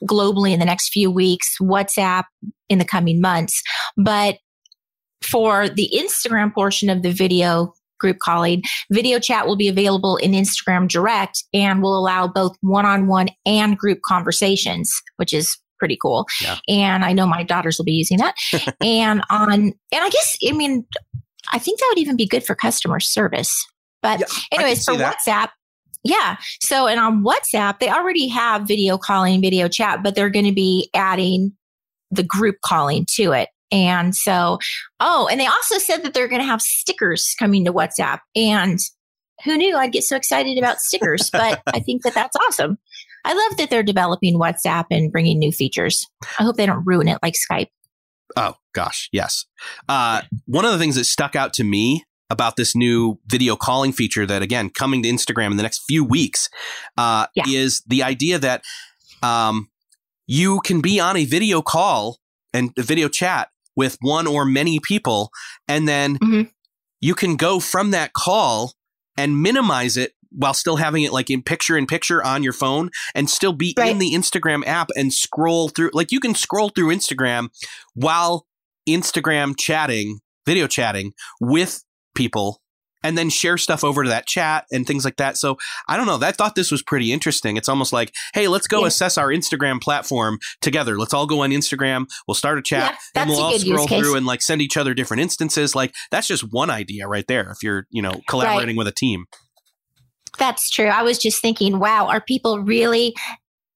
[0.03, 2.23] globally in the next few weeks, WhatsApp
[2.69, 3.61] in the coming months.
[3.97, 4.37] But
[5.21, 8.63] for the Instagram portion of the video group calling.
[8.91, 13.29] Video chat will be available in Instagram Direct and will allow both one on one
[13.45, 16.25] and group conversations, which is pretty cool.
[16.41, 16.57] Yeah.
[16.67, 18.35] And I know my daughters will be using that.
[18.81, 20.85] and on, and I guess, I mean,
[21.51, 23.65] I think that would even be good for customer service.
[24.01, 25.49] But, yeah, anyways, for WhatsApp,
[26.03, 26.37] yeah.
[26.61, 30.51] So, and on WhatsApp, they already have video calling, video chat, but they're going to
[30.51, 31.53] be adding
[32.11, 33.49] the group calling to it.
[33.71, 34.59] And so,
[34.99, 38.19] oh, and they also said that they're going to have stickers coming to WhatsApp.
[38.35, 38.79] And
[39.43, 41.29] who knew I'd get so excited about stickers?
[41.31, 42.77] But I think that that's awesome.
[43.25, 46.05] I love that they're developing WhatsApp and bringing new features.
[46.39, 47.67] I hope they don't ruin it like Skype.
[48.37, 49.45] Oh gosh, yes.
[49.89, 53.91] Uh, one of the things that stuck out to me about this new video calling
[53.91, 56.49] feature that again coming to Instagram in the next few weeks
[56.97, 57.43] uh, Yeah.
[57.47, 58.63] is the idea that
[59.21, 59.69] um,
[60.27, 62.17] you can be on a video call
[62.53, 65.31] and a video chat with one or many people,
[65.67, 66.51] and then Mhm.
[67.01, 68.73] you can go from that call
[69.17, 72.89] and minimize it while still having it like in picture in picture on your phone
[73.13, 76.93] and still be in the Instagram app and scroll through like you can scroll through
[76.93, 77.47] Instagram
[77.93, 78.45] while
[78.87, 81.83] Instagram chatting, video chatting with
[82.15, 82.61] people
[83.05, 85.37] and then share stuff over to that chat and things like that.
[85.37, 86.19] So I don't know.
[86.25, 87.55] I thought this was pretty interesting.
[87.55, 88.87] It's almost like, hey, let's go Yeah.
[88.87, 90.97] assess our Instagram platform together.
[90.97, 92.07] Let's all go on Instagram.
[92.27, 94.93] We'll start a chat Yeah, and we'll all scroll through and like send each other
[94.95, 95.75] different instances.
[95.75, 97.51] Like that's just one idea right there.
[97.51, 99.25] If you're, you know, collaborating with a team.
[100.39, 100.87] That's true.
[100.87, 103.13] I was just thinking, wow, are people really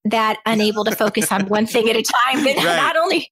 [0.05, 2.43] that unable to focus on one thing at a time?
[2.43, 2.63] That Right.
[2.75, 3.31] not only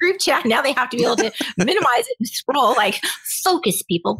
[0.00, 2.72] group chat, now they have to be able to minimize it and scroll.
[2.74, 3.00] Like,
[3.44, 4.18] focus, people.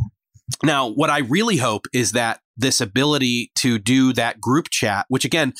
[0.63, 5.25] Now, what I really hope is that this ability to do that group chat, which
[5.25, 5.53] again,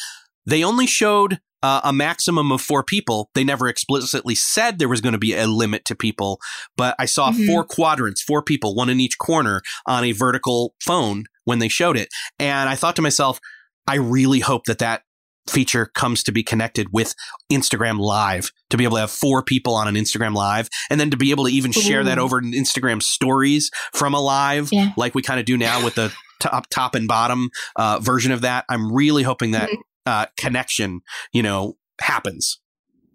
[0.47, 3.31] they only showed uh, a maximum of four people.
[3.35, 6.39] They never explicitly said there was going to be a limit to people,
[6.77, 7.47] but I saw Mhm.
[7.47, 11.97] four quadrants, four people, one in each corner on a vertical phone when they showed
[11.97, 12.09] it.
[12.39, 13.41] And I thought to myself,
[13.89, 15.03] I really hope that that
[15.49, 17.15] feature comes to be connected with
[17.53, 21.11] Instagram Live to be able to have four people on an Instagram Live and then
[21.11, 24.91] to be able to even share that over in Instagram stories from a live Yeah.
[24.97, 28.41] like we kind of do now with the top top and bottom uh, version of
[28.43, 28.65] that.
[28.69, 29.81] I'm really hoping that Mm-hmm.
[30.07, 31.01] uh, connection,
[31.33, 32.59] you know, happens.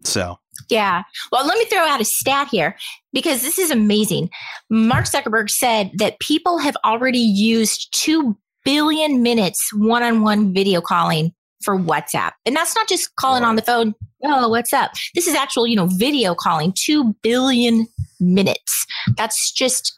[0.04, 0.38] So
[0.70, 1.04] Yeah.
[1.32, 2.76] Well, let me throw out a stat here
[3.12, 4.30] because this is amazing.
[4.70, 10.80] Mark Zuckerberg said that people have already used 2 billion minutes one on one video
[10.82, 12.32] calling for WhatsApp.
[12.46, 13.94] And that's not just calling on the phone.
[14.24, 14.92] Oh, what's up?
[15.16, 17.88] This is actual, you know, video calling 2 billion
[18.20, 18.86] minutes.
[19.18, 19.94] That's just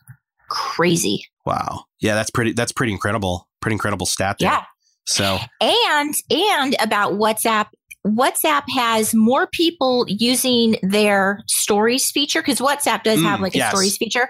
[0.50, 1.26] crazy.
[1.46, 2.54] wow, yeah, that's pretty.
[2.54, 3.48] That's pretty incredible.
[3.62, 4.50] Pretty incredible stat there.
[4.52, 4.64] Yeah.
[5.08, 7.68] So And and about WhatsApp,
[8.06, 13.60] WhatsApp has more people using their stories feature because WhatsApp does have Mm, like a
[13.60, 13.70] yes.
[13.72, 14.30] stories feature.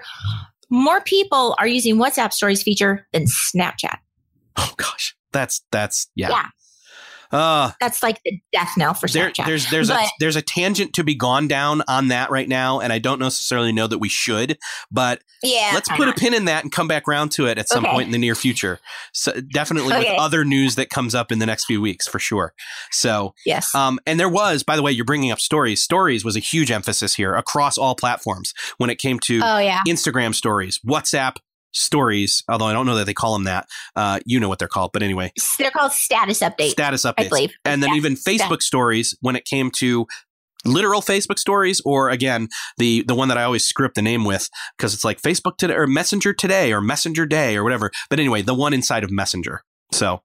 [0.70, 3.96] More people are using WhatsApp stories feature than Snapchat.
[4.56, 6.30] oh gosh, that's that's yeah.
[6.30, 6.46] Yeah.
[7.32, 9.46] Uh, That's like the death knell for there, Snapchat.
[9.46, 12.92] there's there's a there's a tangent to be gone down on that right now, and
[12.92, 14.58] I don't necessarily know that we should,
[14.90, 15.70] but yeah.
[15.74, 17.92] let's put a pin in that and come back around to it at some Okay.
[17.92, 18.78] point in the near future.
[19.12, 20.10] So definitely Okay.
[20.12, 22.52] with other news that comes up in the next few weeks for sure.
[22.90, 23.74] So Yes.
[23.74, 25.82] Um, and there was, by the way, you're bringing up stories.
[25.82, 29.80] Stories was a huge emphasis here across all platforms when it came to oh yeah.
[29.88, 31.36] Instagram stories, WhatsApp
[31.72, 32.42] stories.
[32.48, 33.66] Although I don't know that they call them that.
[33.96, 36.70] Uh, you know what they're called, but anyway, They're called status updates.
[36.70, 37.52] status I updates, believe.
[37.64, 37.96] and then Yeah.
[37.96, 40.06] even Facebook stories when it came to
[40.64, 44.48] literal Facebook stories, or again the the one that I always script the name with
[44.76, 47.90] because it's like Facebook today or Messenger today or Messenger Day or whatever.
[48.08, 49.62] But anyway, the one inside of Messenger.
[49.92, 50.22] So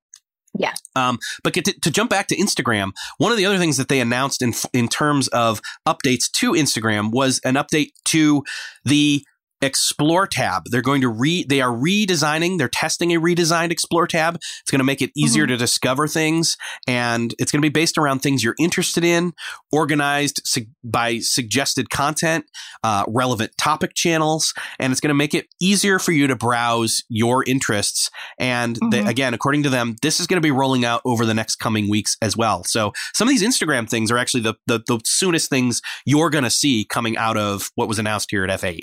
[0.58, 0.74] Yeah.
[0.96, 3.90] Um, but get to, to jump back to Instagram, one of the other things that
[3.90, 8.44] they announced in in terms of updates to Instagram was an update to
[8.86, 9.24] the
[9.62, 10.64] Explore tab.
[10.70, 14.36] They're going to re they are redesigning, they're testing a redesigned Explore tab.
[14.36, 17.98] It's going to make it easier to discover things and it's going to be based
[17.98, 19.34] around things you're interested in,
[19.72, 22.46] organized su- by suggested content,
[22.84, 27.04] uh, relevant topic channels, and it's going to make it easier for you to browse
[27.10, 28.10] your interests.
[28.40, 29.08] And they, Mhm.
[29.10, 31.90] again, according to them, this is going to be rolling out over the next coming
[31.90, 32.64] weeks as well.
[32.64, 36.44] So some of these Instagram things are actually the the, the soonest things you're going
[36.44, 38.82] to see coming out of what was announced here at F8.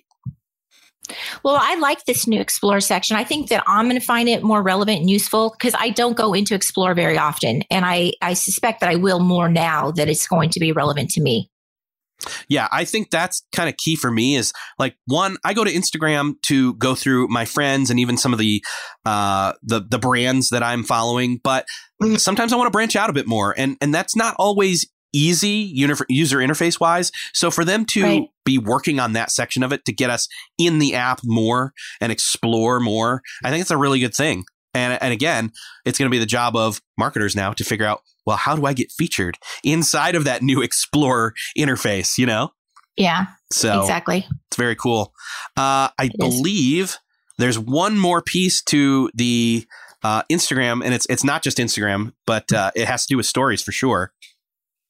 [1.43, 3.17] Well, I like this new Explore section.
[3.17, 6.17] I think that I'm going to find it more relevant and useful because I don't
[6.17, 7.63] go into Explore very often.
[7.71, 11.11] And I, I suspect that I will more now that it's going to be relevant
[11.11, 11.51] to me.
[12.49, 15.71] Yeah, I think that's kind of key for me is like one, I go to
[15.71, 18.65] Instagram to go through my friends and even some of the
[19.05, 21.67] uh the the brands that I'm following, but
[22.03, 22.19] Mhm.
[22.19, 25.71] sometimes I want to branch out a bit more and and that's not always easy
[26.09, 27.11] user interface wise.
[27.33, 28.29] So for them to Right.
[28.45, 32.13] be working on that section of it to get us in the app more and
[32.13, 34.45] explore more, I think it's a really good thing.
[34.75, 35.53] And and again,
[35.85, 38.67] it's going to be the job of marketers now to figure out, well, how do
[38.67, 42.51] I get featured inside of that new Explore interface, you know?
[42.97, 44.27] Yeah, So exactly.
[44.49, 45.13] it's very cool.
[45.57, 46.11] Uh, I is.
[46.19, 46.99] believe
[47.39, 49.67] there's one more piece to the
[50.03, 53.27] uh, Instagram, and it's it's not just Instagram, but uh, it has to do with
[53.27, 54.13] stories for sure.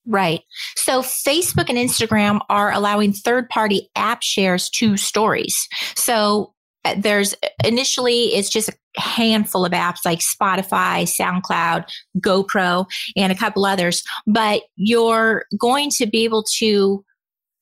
[0.06, 0.42] Right.
[0.76, 5.68] So Facebook and Instagram are allowing third party app shares to stories.
[5.94, 6.52] So
[6.84, 11.86] uh, there's initially it's just a handful of apps like Spotify, SoundCloud,
[12.18, 12.86] GoPro,
[13.16, 17.02] and a couple others, but you're going to be able to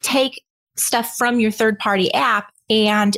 [0.03, 0.43] take
[0.77, 3.17] stuff from your third party app and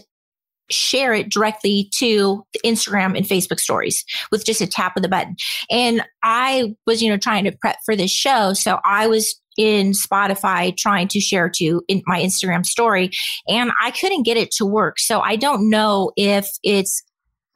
[0.71, 5.37] share it directly to Instagram and Facebook stories with just a tap of the button.
[5.71, 8.53] And I was, you know, trying to prep for this show.
[8.53, 13.11] So I was in Spotify trying to share to in my Instagram story
[13.47, 14.99] and I couldn't get it to work.
[14.99, 17.03] So I don't know if it's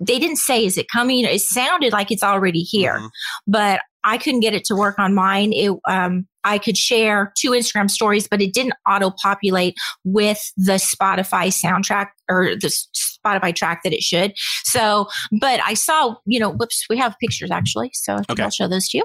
[0.00, 3.06] they didn't say is it coming it sounded like it's already here mm-hmm.
[3.46, 7.50] but i couldn't get it to work on mine it um, i could share two
[7.50, 12.72] instagram stories but it didn't auto populate with the spotify soundtrack or the
[13.24, 14.32] spotify track that it should
[14.64, 15.06] so
[15.40, 18.42] but i saw you know whoops we have pictures actually so okay.
[18.42, 19.04] i'll show those to you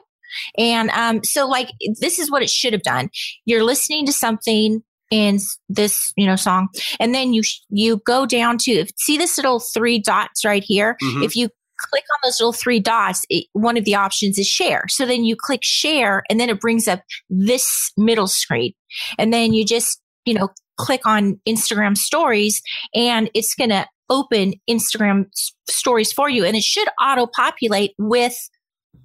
[0.57, 3.09] and um, so, like, this is what it should have done.
[3.45, 8.57] You're listening to something in this, you know, song, and then you you go down
[8.59, 10.97] to see this little three dots right here.
[11.03, 11.23] Mm-hmm.
[11.23, 11.49] If you
[11.89, 14.85] click on those little three dots, it, one of the options is share.
[14.87, 18.73] So then you click share, and then it brings up this middle screen,
[19.17, 22.61] and then you just, you know, click on Instagram stories,
[22.95, 25.25] and it's going to open Instagram
[25.67, 28.49] stories for you, and it should auto populate with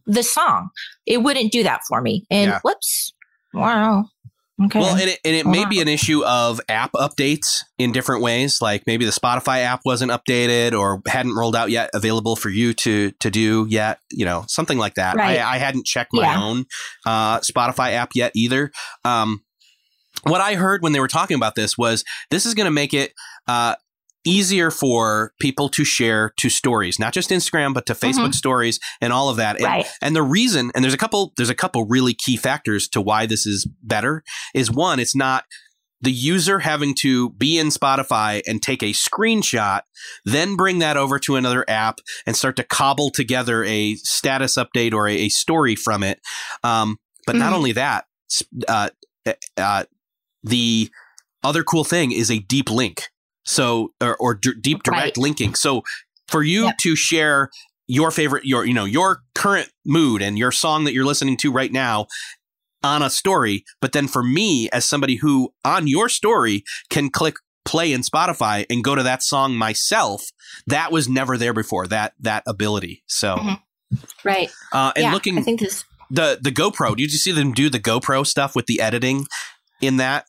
[0.07, 0.71] the song.
[1.07, 2.27] It wouldn't do that for me.
[2.31, 2.61] And yeah.
[2.65, 3.13] whoops.
[3.55, 4.07] Wow.
[4.61, 4.81] Okay.
[4.81, 8.61] Well, and it, and it may be an issue of app updates in different ways.
[8.61, 12.75] Like maybe the Spotify app wasn't updated or hadn't rolled out yet, available for you
[12.75, 14.01] to to do yet.
[14.11, 15.15] You know, something like that.
[15.15, 15.39] Right.
[15.39, 16.43] I, I hadn't checked my yeah.
[16.43, 16.65] own
[17.07, 18.73] uh, Spotify app yet either.
[19.05, 19.45] Um,
[20.25, 22.93] what I heard when they were talking about this was this is going to make
[22.93, 23.13] it
[23.47, 23.77] uh,
[24.29, 28.33] easier for people to share to stories, not just Instagram, but to Facebook mm-hmm.
[28.33, 29.57] stories and all of that.
[29.57, 29.87] And, right.
[30.03, 33.27] and the reason, and there's a couple, there's a couple really key factors to why
[33.27, 34.23] this is better
[34.55, 35.45] is one, it's not
[36.01, 39.81] the user having to be in Spotify and take a screenshot,
[40.25, 44.93] then bring that over to another app and start to cobble together a status update
[44.93, 46.21] or a, a story from it.
[46.63, 47.41] Um, but mm-hmm.
[47.41, 48.05] not only that,
[48.69, 48.91] uh,
[49.57, 49.85] uh,
[50.45, 50.91] the
[51.43, 53.05] other cool thing is a deep link.
[53.49, 55.17] So, or, or d- deep direct right.
[55.17, 55.55] linking.
[55.55, 55.83] So,
[56.27, 56.77] for you yep.
[56.83, 57.51] to share
[57.87, 61.51] your favorite, your you know your current mood and your song that you're listening to
[61.51, 62.07] right now
[62.83, 67.35] on a story, but then for me as somebody who on your story can click
[67.65, 70.31] play in Spotify and go to that song myself,
[70.67, 71.87] that was never there before.
[71.87, 73.03] That that ability.
[73.07, 73.95] So, mm-hmm.
[74.25, 74.51] right.
[74.73, 76.97] Uh, and yeah, looking, I think this the the GoPro.
[76.97, 79.27] Did you see them do the GoPro stuff with the editing
[79.81, 80.27] in that?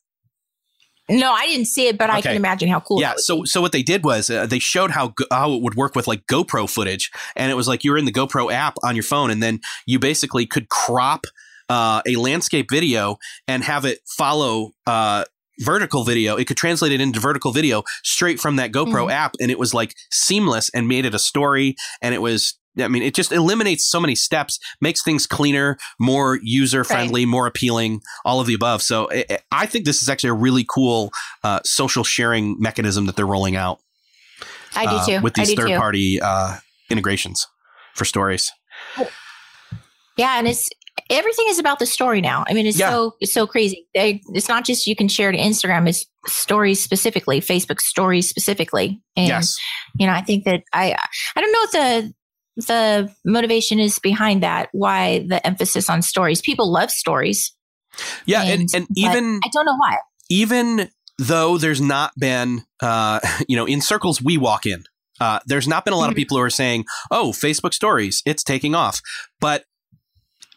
[1.10, 2.18] No, I didn't see it, but okay.
[2.18, 3.00] I can imagine how cool.
[3.00, 3.14] Yeah.
[3.16, 5.96] So, so what they did was uh, they showed how go- how it would work
[5.96, 8.94] with like GoPro footage, and it was like you were in the GoPro app on
[8.94, 11.24] your phone, and then you basically could crop
[11.68, 13.18] uh, a landscape video
[13.48, 14.72] and have it follow.
[14.86, 15.24] Uh,
[15.62, 19.10] vertical video it could translate it into vertical video straight from that GoPro mm-hmm.
[19.10, 22.88] app and it was like seamless and made it a story and it was I
[22.88, 27.30] mean, it just eliminates so many steps, makes things cleaner, more user friendly, right.
[27.30, 28.82] more appealing, all of the above.
[28.82, 31.10] So it, I think this is actually a really cool
[31.42, 33.80] uh, social sharing mechanism that they're rolling out.
[34.76, 35.20] I do uh, too.
[35.20, 36.58] with these third party uh,
[36.90, 37.46] integrations
[37.94, 38.52] for stories.
[40.16, 40.68] Yeah, and it's
[41.08, 42.44] everything is about the story now.
[42.48, 42.90] I mean, it's yeah.
[42.90, 43.86] so it's so crazy.
[43.94, 49.00] They, it's not just you can share to Instagram; it's stories specifically, Facebook stories specifically.
[49.16, 49.58] And yes.
[49.98, 50.96] you know, I think that I
[51.36, 52.14] I don't know if the
[52.56, 54.68] the motivation is behind that?
[54.72, 56.40] Why the emphasis on stories?
[56.40, 57.52] People love stories.
[58.26, 59.96] Yeah, and, and, and even I don't know why.
[60.28, 64.84] Even though there's not been, uh, you know, in circles we walk in,
[65.20, 66.16] uh, there's not been a lot of mm-hmm.
[66.16, 69.00] people who are saying, "Oh, Facebook Stories, it's taking off,"
[69.40, 69.64] but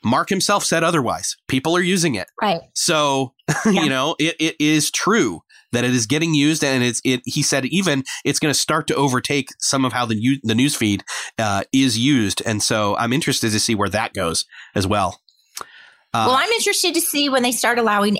[0.04, 1.38] Mark himself said otherwise.
[1.48, 2.62] People are using it, right?
[2.74, 3.34] So
[3.66, 3.72] yeah.
[3.72, 5.42] you know, it, it is true
[5.74, 7.22] that it is getting used, and it's it.
[7.26, 10.76] He said even it's going to start to overtake some of how the the news
[10.76, 11.04] feed
[11.38, 15.20] uh, is used, and so I'm interested to see where that goes as well.
[16.14, 18.20] Uh, well, I'm interested to see when they start allowing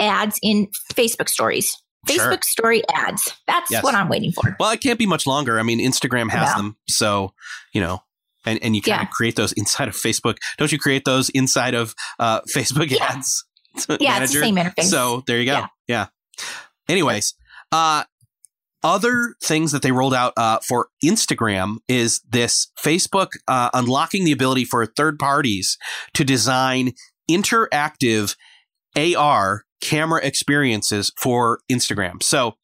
[0.00, 1.76] ads in Facebook stories.
[2.06, 2.38] Facebook sure.
[2.42, 3.36] story ads.
[3.48, 3.82] That's yes.
[3.82, 4.56] what I'm waiting for.
[4.60, 5.58] Well, it can't be much longer.
[5.58, 7.34] I mean, Instagram has them, so
[7.72, 8.00] you know
[8.46, 9.02] and, and you kind yeah.
[9.02, 10.38] of create those inside of Facebook.
[10.56, 13.04] Don't you create those inside of uh, Facebook yeah.
[13.04, 13.44] ads?
[14.00, 14.84] yeah, it's the same interface.
[14.84, 15.52] So there you go.
[15.52, 15.66] Yeah.
[15.88, 16.06] yeah.
[16.88, 17.34] Anyways,
[17.72, 18.04] uh,
[18.82, 24.32] other things that they rolled out uh, for Instagram is this Facebook uh, unlocking the
[24.32, 25.76] ability for third parties
[26.14, 26.92] to design
[27.30, 28.36] interactive
[28.96, 32.22] AR camera experiences for Instagram.
[32.22, 32.54] So,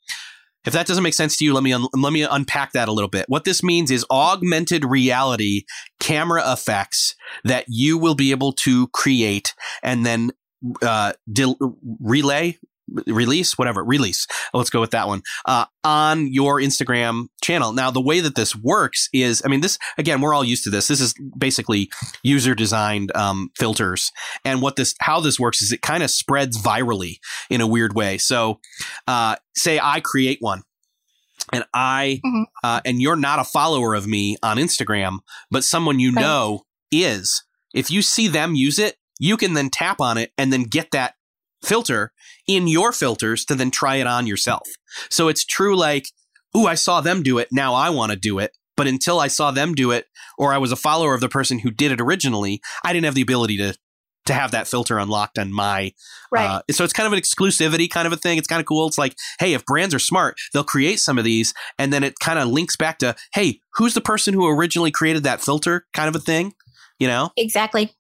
[0.65, 2.93] if that doesn't make sense to you, let me un- let me unpack that a
[2.93, 3.27] little bit.
[3.29, 5.65] What this means is augmented reality
[5.99, 10.31] camera effects that you will be able to create and then
[10.83, 11.15] uh,
[12.01, 12.59] relay
[13.07, 14.27] release, whatever, release.
[14.55, 15.23] Let's go with that one.
[15.47, 17.73] Uh, on your Instagram channel.
[17.73, 20.71] Now, the way that this works is, I mean, this, again, we're all used to
[20.71, 20.89] this.
[20.89, 21.91] This is basically
[22.23, 24.13] user designed, um, filters.
[24.45, 27.17] And what this, how this works is it kind of spreads virally
[27.51, 28.19] in a weird way.
[28.19, 28.61] So,
[29.09, 30.63] uh, say I create one
[31.53, 32.45] and I Mhm.
[32.63, 35.19] uh, and you're not a follower of me on Instagram,
[35.51, 36.23] but someone you Right.
[36.23, 36.63] know
[36.93, 37.43] is.
[37.75, 40.91] If you see them use it, you can then tap on it and then get
[40.93, 41.15] that
[41.65, 42.13] filter
[42.47, 44.69] in your filters to then try it on yourself.
[45.11, 46.07] So it's true like,
[46.57, 48.57] ooh, I saw them do it, now I want to do it.
[48.77, 50.07] But until I saw them do it,
[50.39, 53.15] or I was a follower of the person who did it originally, I didn't have
[53.15, 53.77] the ability to
[54.27, 55.93] to have that filter unlocked on my
[56.31, 56.47] Right.
[56.47, 58.39] uh, so it's kind of an exclusivity kind of a thing.
[58.39, 58.87] It's kind of cool.
[58.87, 62.15] It's like, hey, if brands are smart, they'll create some of these, and then it
[62.21, 66.09] kind of links back to, hey, who's the person who originally created that filter, kind
[66.09, 66.55] of a thing.
[66.99, 67.93] You know, exactly.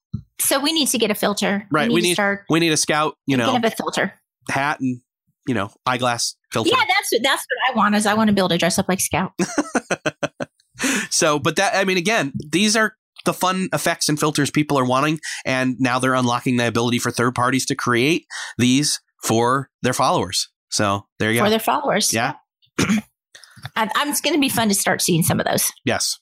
[0.42, 1.66] So we need to get a filter.
[1.70, 4.12] Right, We we need, need- to start we need a scout, you know, a filter.
[4.50, 5.00] hat and
[5.46, 6.70] you know eyeglass filter.
[6.70, 7.94] Yeah, that's what that's what I want.
[7.94, 9.32] Is I want to be able to dress up like Scout.
[11.10, 14.84] So, but that I mean, again, these are the fun effects and filters people are
[14.84, 18.26] wanting, and now they're unlocking the ability for third parties to create
[18.58, 20.48] these for their followers.
[20.70, 21.46] So there you for go.
[21.46, 22.12] For their followers.
[22.12, 22.34] Yeah.
[23.76, 25.70] And I'm, it's going to be fun to start seeing some of those.
[25.84, 26.18] yes.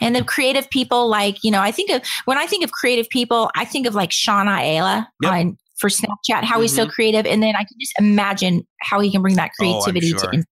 [0.00, 3.08] And the creative people, like, you know, I think of when I think of creative
[3.08, 5.32] people, I think of like Shauna Ayla Yep.
[5.32, 7.26] on for Snapchat, how he's so creative.
[7.26, 10.18] And then I can just imagine how he can bring that Oh, creativity sure.
[10.20, 10.44] to Instagram.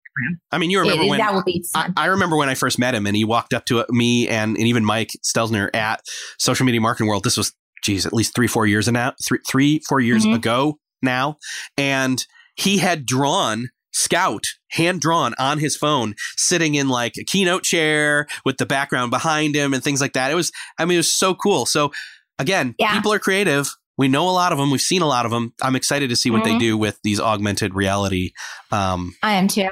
[0.51, 1.91] I mean, you remember It- when that would be I.
[1.97, 4.67] I remember when I first met him and he walked up to me and, and
[4.67, 6.01] even Mike Stelzner at
[6.39, 7.25] Social Media Marketing World.
[7.25, 7.53] This was,
[7.85, 10.35] geez, at least three, four years now, three, three four years Mhm.
[10.35, 11.37] ago now.
[11.77, 12.25] And
[12.57, 13.69] he had drawn
[13.99, 19.11] Scout, hand drawn on his phone, sitting in like a keynote chair with the background
[19.11, 20.31] behind him and things like that.
[20.31, 21.67] It was, I mean, it was so cool.
[21.67, 21.91] So
[22.39, 22.95] again, Yeah.
[22.95, 23.69] people are creative.
[23.97, 24.71] We know a lot of them.
[24.71, 25.53] We've seen a lot of them.
[25.61, 26.61] I'm excited to see what they Mhm.
[26.61, 28.31] do with these augmented reality
[28.71, 29.69] um, I am too.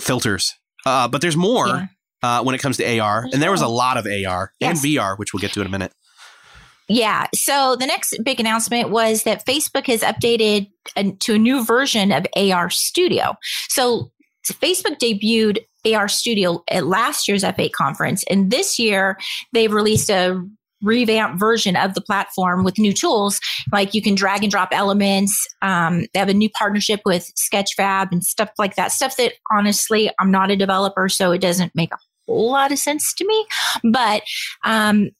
[0.00, 0.52] filters.
[0.84, 1.86] Uh, but there's more Yeah.
[2.22, 5.16] uh, when it comes to AR, and there was a lot of AR and VR,
[5.16, 5.92] which we'll get to in a minute.
[6.88, 7.26] Yeah.
[7.34, 12.12] So the next big announcement was that Facebook has updated a, to a new version
[12.12, 13.34] of AR Studio.
[13.68, 14.10] So
[14.46, 15.58] Facebook debuted
[15.92, 19.18] AR Studio at last year's F8 conference, and this year
[19.52, 20.42] they've released a
[20.80, 23.40] revamped version of the platform with new tools
[23.72, 28.12] like you can drag and drop elements um, they have a new partnership with sketchfab
[28.12, 31.92] and stuff like that stuff that honestly i'm not a developer so it doesn't make
[31.92, 33.46] a whole lot of sense to me
[33.90, 34.22] but
[34.64, 35.10] um,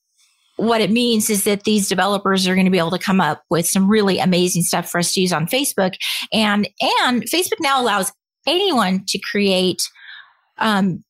[0.59, 3.43] what it means is that these developers are going to be able to come up
[3.49, 5.95] with some really amazing stuff for us to use on Facebook.
[6.33, 6.69] And
[7.01, 8.13] and Facebook now allows
[8.47, 9.81] anyone to create
[10.59, 11.03] um,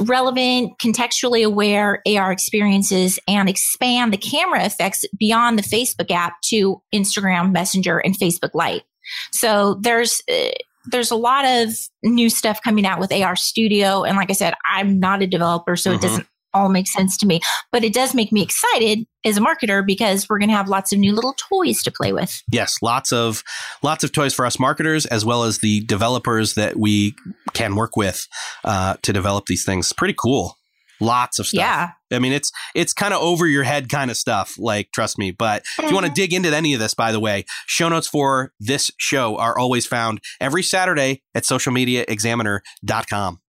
[0.00, 6.82] relevant, contextually aware AR experiences and expand the camera effects beyond the Facebook app to
[6.94, 8.82] Instagram, Messenger, and Facebook Lite.
[9.30, 10.50] So there's uh,
[10.86, 11.68] there's a lot of
[12.02, 15.76] new stuff coming out with AR Studio, and like I said, I'm not a developer,
[15.76, 15.94] so Mhm.
[15.94, 17.40] it doesn't all make sense to me.
[17.70, 20.92] But it does make me excited as a marketer because we're going to have lots
[20.92, 22.42] of new little toys to play with.
[22.50, 23.42] Yes, lots of
[23.82, 27.14] lots of toys for us marketers as well as the developers that we
[27.52, 28.26] can work with
[28.64, 29.92] uh, to develop these things.
[29.92, 30.56] Pretty cool.
[31.00, 31.58] Lots of stuff.
[31.58, 31.90] Yeah.
[32.12, 34.54] I mean, it's it's kind of over your head kind of stuff.
[34.56, 35.32] Like, trust me.
[35.32, 38.06] But if you want to dig into any of this, by the way, show notes
[38.06, 43.40] for this show are always found every Saturday at socialmediaexaminer.com.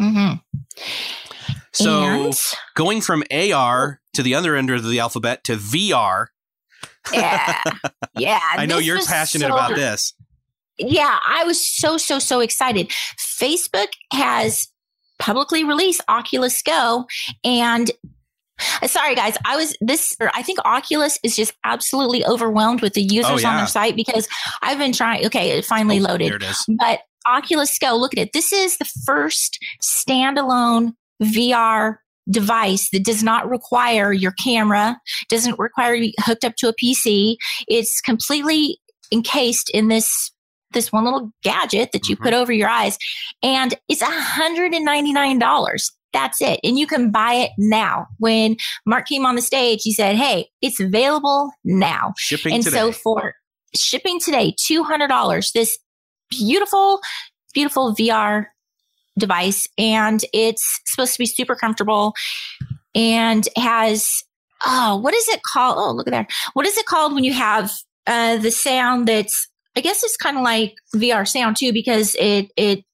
[0.00, 1.31] Mm-hmm.
[1.72, 2.40] So and,
[2.74, 6.26] going from AR to the other end of the alphabet to VR.
[7.12, 7.62] yeah,
[8.18, 8.40] yeah.
[8.54, 10.14] I know you're passionate so- about this.
[10.78, 12.88] Yeah, I was so so so excited.
[13.18, 14.68] Facebook has
[15.18, 17.06] publicly released Oculus Go,
[17.44, 17.90] and
[18.80, 20.16] uh, sorry guys, I was this.
[20.20, 23.56] I think Oculus is just absolutely overwhelmed with the users on Oh, yeah.
[23.58, 24.26] their site because
[24.62, 25.26] I've been trying.
[25.26, 26.30] Okay, it finally Oh, loaded.
[26.30, 26.64] There it is.
[26.80, 28.32] But Oculus Go, look at it.
[28.32, 31.96] This is the first standalone VR
[32.30, 34.96] device that does not require your camera,
[35.28, 37.36] doesn't require you hooked up to a PC.
[37.68, 38.78] It's completely
[39.12, 40.30] encased in this
[40.72, 42.22] this one little gadget that you Mhm.
[42.22, 42.96] put over your eyes
[43.42, 45.90] and it's $199.
[46.14, 46.60] That's it.
[46.64, 48.06] And you can buy it now.
[48.18, 48.56] When
[48.86, 52.76] Mark came on the stage, he said, Hey, it's available now Shipping and today.
[52.76, 53.34] so for
[53.74, 55.52] shipping today, two hundred dollars.
[55.52, 55.78] This
[56.30, 57.00] beautiful,
[57.54, 58.46] beautiful VR
[59.18, 62.14] device, and it's supposed to be super comfortable,
[62.94, 64.22] and has
[64.64, 65.76] oh, what is it called?
[65.78, 66.26] Oh, look at there.
[66.54, 67.72] What is it called when you have
[68.06, 72.50] uh, the sound that's I guess it's kind of like VR sound too because it
[72.56, 72.84] it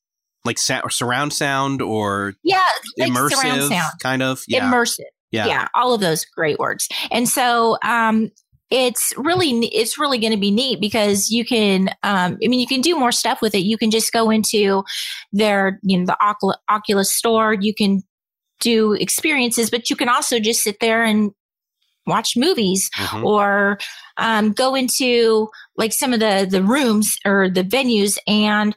[0.45, 2.63] like surround sound or yeah
[2.99, 4.43] like immersive sound kind of.
[4.47, 4.71] Yeah.
[4.71, 5.47] immersive yeah.
[5.47, 5.69] yeah.
[5.75, 8.31] all of those great words and so um
[8.71, 12.67] it's really it's really going to be neat because you can um i mean you
[12.67, 14.83] can do more stuff with it you can just go into
[15.33, 18.03] their you know the oculus store you can
[18.61, 21.31] do experiences but you can also just sit there and
[22.07, 23.25] watch movies Mhm.
[23.25, 23.79] or
[24.17, 28.77] um, go into like some of the the rooms or the venues and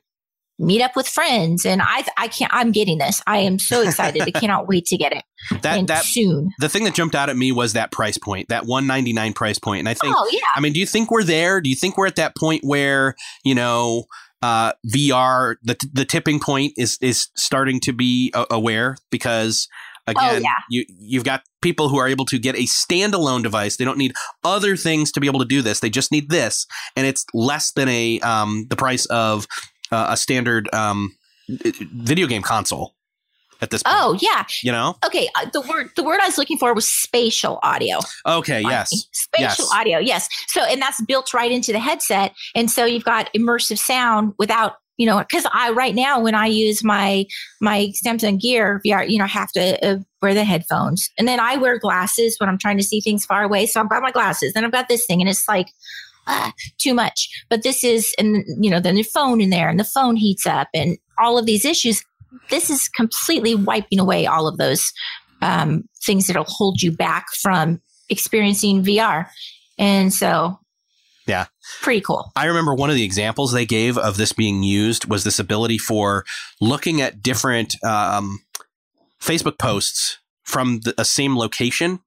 [0.62, 1.66] meet up with friends.
[1.66, 3.22] And I, I can't, I'm getting this.
[3.28, 4.22] I am so excited.
[4.22, 5.24] I cannot wait to get it.
[5.64, 6.52] That and that soon.
[6.60, 9.80] the thing that jumped out at me was that price point, that 199 price point.
[9.80, 10.40] And I think Oh, yeah.
[10.56, 11.62] I mean, do you think we're there?
[11.62, 14.06] Do you think we're at that point where, you know,
[14.44, 19.68] uh, VR, the, the tipping point is, is starting to be a- aware because
[20.08, 20.56] again, Oh, yeah.
[20.70, 23.78] you, you've got people who are able to get a standalone device.
[23.78, 25.80] They don't need other things to be able to do this.
[25.80, 26.66] They just need this.
[26.96, 29.46] And it's less than a, um, the price of
[29.92, 31.16] uh, a standard, um,
[31.50, 32.94] video game console
[33.62, 34.46] at this point, Oh, yeah.
[34.64, 34.96] you know?
[35.06, 35.30] Okay.
[35.36, 38.00] uh, The word, the word I was looking for was spatial audio.
[38.26, 38.62] Okay.
[38.62, 38.90] Yes.
[39.12, 39.72] Spatial Yes.
[39.74, 40.00] audio.
[40.00, 40.28] Yes.
[40.48, 42.34] So, and that's built right into the headset.
[42.56, 46.48] And so you've got immersive sound without, you know, because I, right now, when I
[46.48, 47.26] use my,
[47.60, 51.10] my Samsung Gear VR, you know, I have to uh, wear the headphones.
[51.20, 53.66] And then I wear glasses when I'm trying to see things far away.
[53.68, 54.54] So I've got my glasses.
[54.54, 55.68] Then I've got this thing and it's like,
[56.28, 57.30] ah, too much.
[57.50, 60.46] But this is, and you know, then the phone in there and the phone heats
[60.46, 62.04] up and all of these issues.
[62.50, 64.92] This is completely wiping away all of those
[65.42, 69.28] um, things that'll hold you back from experiencing VR.
[69.78, 70.60] And so,
[71.28, 71.48] Yeah.
[71.82, 72.32] pretty cool.
[72.36, 75.78] I remember one of the examples they gave of this being used was this ability
[75.78, 76.26] for
[76.60, 78.40] looking at different um,
[79.20, 82.00] Facebook posts from the, a same location.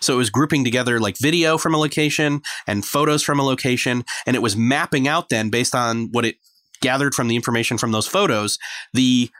[0.00, 4.04] So it was grouping together like video from a location and photos from a location,
[4.26, 6.36] and it was mapping out then based on what it
[6.80, 8.58] gathered from the information from those photos,
[8.92, 9.30] the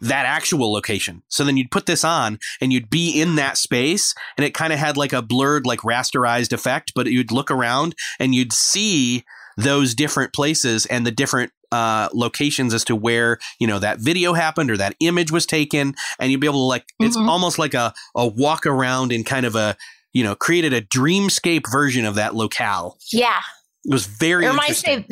[0.00, 1.22] that actual location.
[1.28, 4.72] So then you'd put this on and you'd be in that space and it kind
[4.72, 9.24] of had like a blurred, like rasterized effect, but you'd look around and you'd see
[9.56, 14.32] those different places and the different uh, locations as to where you know that video
[14.32, 17.28] happened or that image was taken, and you'd be able to like it's Mhm.
[17.28, 19.76] almost like a a walk around in kind of a
[20.12, 22.98] you know created a dreamscape version of that locale.
[23.12, 23.40] Yeah.
[23.84, 25.06] It was very It reminds me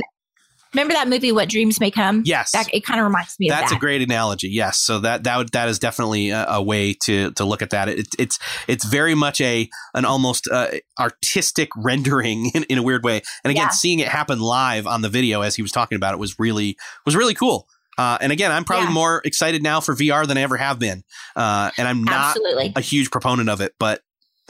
[0.75, 2.23] remember that movie, What Dreams May Come?
[2.25, 3.71] yes, That, it kind of reminds me that's of that.
[3.71, 4.49] That's a great analogy.
[4.49, 7.71] Yes, so that that would, that is definitely a, a way to to look at
[7.71, 7.89] that.
[7.89, 10.69] It, it's it's very much a an almost uh,
[11.01, 13.23] artistic rendering in, in a weird way.
[13.45, 13.71] And again, Yeah.
[13.71, 16.77] seeing it happen live on the video as he was talking about it was really
[17.07, 17.69] was really cool.
[17.97, 18.93] Uh, and again, I'm probably Yeah.
[18.95, 21.05] more excited now for VR than I ever have been.
[21.37, 22.73] Uh, and I'm not Absolutely.
[22.75, 24.01] a huge proponent of it, but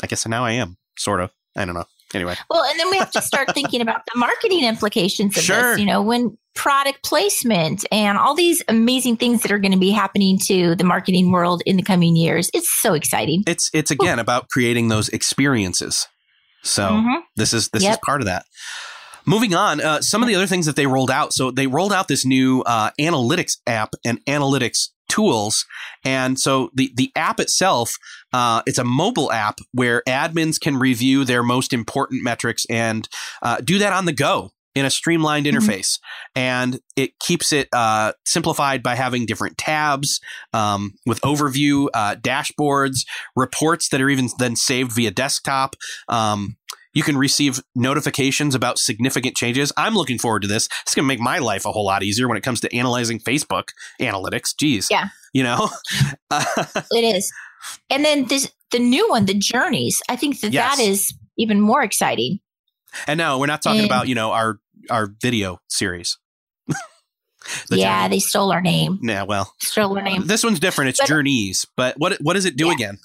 [0.02, 1.30] I guess now I am sort of.
[1.54, 1.84] I don't know.
[2.14, 5.72] Anyway, Well, and then we have to start thinking about the marketing implications of Sure.
[5.72, 9.78] this, you know, when product placement and all these amazing things that are going to
[9.78, 12.48] be happening to the marketing world in the coming years.
[12.54, 13.42] It's so exciting.
[13.46, 16.06] it's it's again about creating those experiences.
[16.62, 17.22] So Mhm.
[17.36, 18.44] this is this is part of that.
[19.26, 21.32] Moving on, uh, some of the other things that they rolled out.
[21.32, 25.66] So they rolled out this new uh, analytics app and analytics tools,
[26.05, 27.96] and so the the app itself,
[28.32, 33.09] uh, it's a mobile app where admins can review their most important metrics and
[33.42, 35.52] uh, do that on the go in a streamlined Mhm.
[35.55, 36.00] interface,
[36.34, 40.20] and it keeps it uh, simplified by having different tabs
[40.52, 45.76] um, with overview, uh, dashboards, reports that are even then saved via desktop.
[46.09, 46.57] Um,
[46.95, 49.72] you can receive notifications about significant changes.
[49.76, 50.68] I'm looking forward to this.
[50.82, 53.18] It's going to make my life a whole lot easier when it comes to analyzing
[53.20, 53.68] Facebook
[54.01, 54.57] analytics.
[54.57, 54.88] Geez.
[54.90, 55.09] Yeah.
[55.32, 55.70] You know?
[56.30, 57.32] It is.
[57.90, 60.76] And then this, the new one, the journeys, I think that Yes.
[60.76, 62.40] that is even more exciting.
[63.07, 64.59] and no, we're not talking And- about, you know, our,
[64.90, 66.18] our video series.
[67.68, 68.16] The yeah, journey.
[68.16, 68.99] they stole our name.
[69.03, 70.26] Yeah, well, Stole our name.
[70.26, 70.88] this one's different.
[70.90, 72.72] It's But- journeys, but what what does it do Yeah.
[72.72, 72.99] again?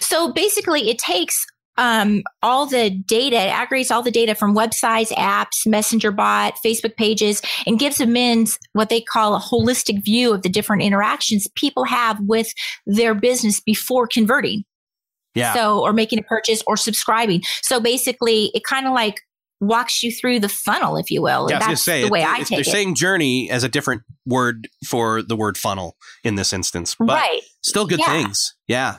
[0.00, 1.44] So basically, it takes
[1.76, 6.96] um, all the data, it aggregates all the data from websites, apps, Messenger bot, Facebook
[6.96, 11.84] pages, and gives admins what they call a holistic view of the different interactions people
[11.84, 12.48] have with
[12.86, 14.64] their business before converting.
[15.34, 15.52] Yeah.
[15.54, 17.42] So, or making a purchase or subscribing.
[17.62, 19.20] So basically, it kind of like
[19.60, 21.48] walks you through the funnel, if you will.
[21.50, 22.66] yeah, That's say the way it- I take they're it.
[22.66, 27.40] saying journey as a different word for the word funnel in this instance, but right.
[27.62, 28.06] still good Yeah.
[28.22, 28.54] things.
[28.68, 28.98] Yeah.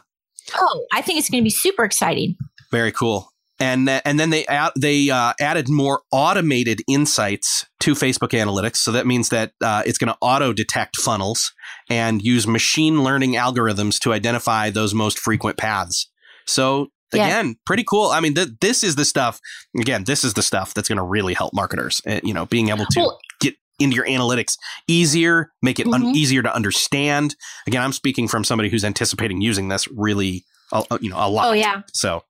[0.56, 2.36] Oh, I think it's going to be super exciting.
[2.72, 3.32] Very cool.
[3.58, 4.46] And th- and then they
[4.78, 8.78] they uh, added more automated insights to Facebook Analytics.
[8.78, 11.54] So that means that uh, it's going to auto detect funnels
[11.90, 16.10] and use machine learning algorithms to identify those most frequent paths.
[16.46, 17.28] So Yeah.
[17.28, 18.08] again, pretty cool.
[18.10, 19.40] I mean, th- this is the stuff.
[19.80, 22.02] Again, this is the stuff that's going to really help marketers.
[22.06, 24.58] Uh, you know, being able to Well- get into your analytics
[24.88, 26.14] easier, make it un- Mhm.
[26.16, 27.36] easier to understand.
[27.68, 30.44] Again, I'm speaking from somebody who's anticipating using this really,
[30.74, 31.48] uh, you know, a lot.
[31.48, 31.82] Oh, yeah.
[31.94, 32.24] So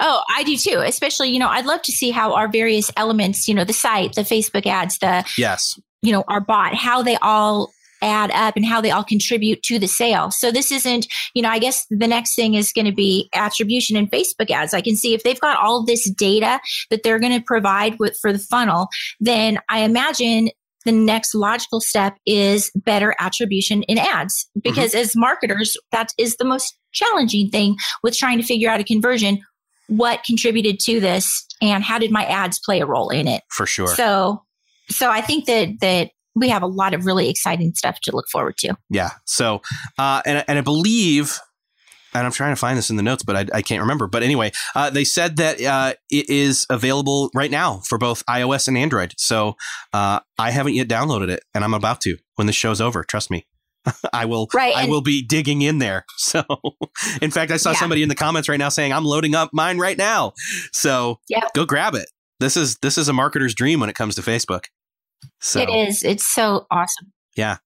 [0.00, 0.78] Oh, I do too.
[0.78, 4.14] Especially, you know, I'd love to see how our various elements, you know, the site,
[4.14, 7.70] the Facebook ads, the, yes, you know, our bot, how they all
[8.02, 10.30] add up and how they all contribute to the sale.
[10.30, 13.96] So this isn't, you know, I guess the next thing is going to be attribution
[13.96, 14.74] and Facebook ads.
[14.74, 18.18] I can see if they've got all this data that they're going to provide with
[18.20, 18.88] for the funnel,
[19.20, 20.50] then I imagine
[20.84, 25.00] the next logical step is better attribution in ads because mm-hmm.
[25.00, 29.40] as marketers, that is the most challenging thing with trying to figure out a conversion.
[29.88, 33.42] What contributed to this and how did my ads play a role in it?
[33.50, 33.88] For sure.
[33.88, 34.42] So,
[34.88, 38.26] so I think that, that we have a lot of really exciting stuff to look
[38.30, 38.74] forward to.
[38.90, 39.10] Yeah.
[39.24, 39.62] So,
[39.98, 41.38] uh, and, and I believe
[42.14, 44.06] and I'm trying to find this in the notes, but I, I can't remember.
[44.06, 48.68] But anyway, uh, they said that uh, it is available right now for both iOS
[48.68, 49.14] and Android.
[49.18, 49.56] So
[49.92, 53.02] uh, I haven't yet downloaded it, and I'm about to when this show's over.
[53.02, 53.46] Trust me.
[54.12, 54.48] I will.
[54.54, 56.04] Right, I will be digging in there.
[56.16, 56.42] So,
[57.20, 57.78] in fact, I saw yeah.
[57.78, 60.32] somebody in the comments right now saying I'm loading up mine right now.
[60.72, 61.52] So, yep.
[61.54, 62.08] go grab it.
[62.40, 64.66] This is this is a marketer's dream when it comes to Facebook.
[65.40, 66.02] So it is.
[66.02, 67.12] It's so awesome.
[67.36, 67.58] Yeah.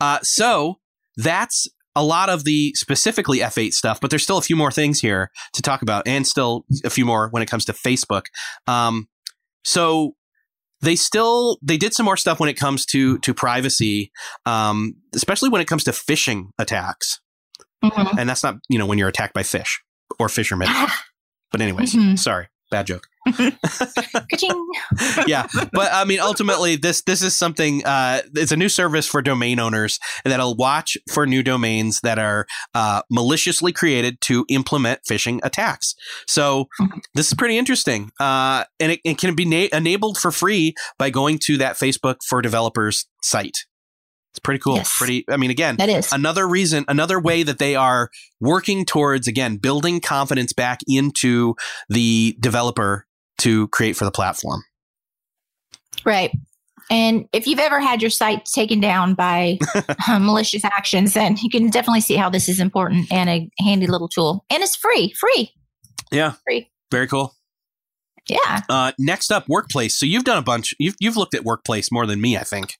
[0.00, 0.78] Uh, so
[1.16, 5.00] that's a lot of the specifically F8 stuff, but there's still a few more things
[5.00, 8.26] here to talk about, and still a few more when it comes to Facebook.
[8.66, 9.08] Um,
[9.64, 10.14] so
[10.80, 14.10] they still they did some more stuff when it comes to to privacy,
[14.44, 17.20] um, especially when it comes to phishing attacks.
[17.84, 18.18] Mm-hmm.
[18.18, 19.82] And that's not you know when you're attacked by fish
[20.18, 20.68] or fishermen.
[21.50, 22.16] but anyways, mm-hmm.
[22.16, 22.48] sorry.
[22.70, 23.06] Bad joke.
[25.26, 27.84] yeah, but I mean, ultimately, this this is something.
[27.84, 32.46] Uh, it's a new service for domain owners that'll watch for new domains that are
[32.74, 35.94] uh, maliciously created to implement phishing attacks.
[36.26, 36.66] So
[37.14, 41.10] this is pretty interesting, uh, and it, it, can be na- enabled for free by
[41.10, 43.64] going to that Facebook for Developers site.
[44.36, 44.76] It's pretty cool.
[44.76, 44.98] Yes.
[44.98, 45.24] Pretty.
[45.30, 49.56] I mean, again, that is another reason, another way that they are working towards again
[49.56, 51.54] building confidence back into
[51.88, 53.06] the developer
[53.38, 54.62] to create for the platform.
[56.04, 56.32] Right.
[56.90, 59.58] And if you've ever had your site taken down by
[60.06, 63.86] uh, malicious actions, then you can definitely see how this is important and a handy
[63.86, 64.44] little tool.
[64.50, 65.50] And it's free, free.
[66.12, 66.34] Yeah.
[66.44, 66.70] Free.
[66.90, 67.34] Very cool.
[68.28, 68.60] Yeah.
[68.68, 69.98] Uh, next up, workplace.
[69.98, 70.74] So you've done a bunch.
[70.78, 72.76] You've you've looked at workplace more than me, I think.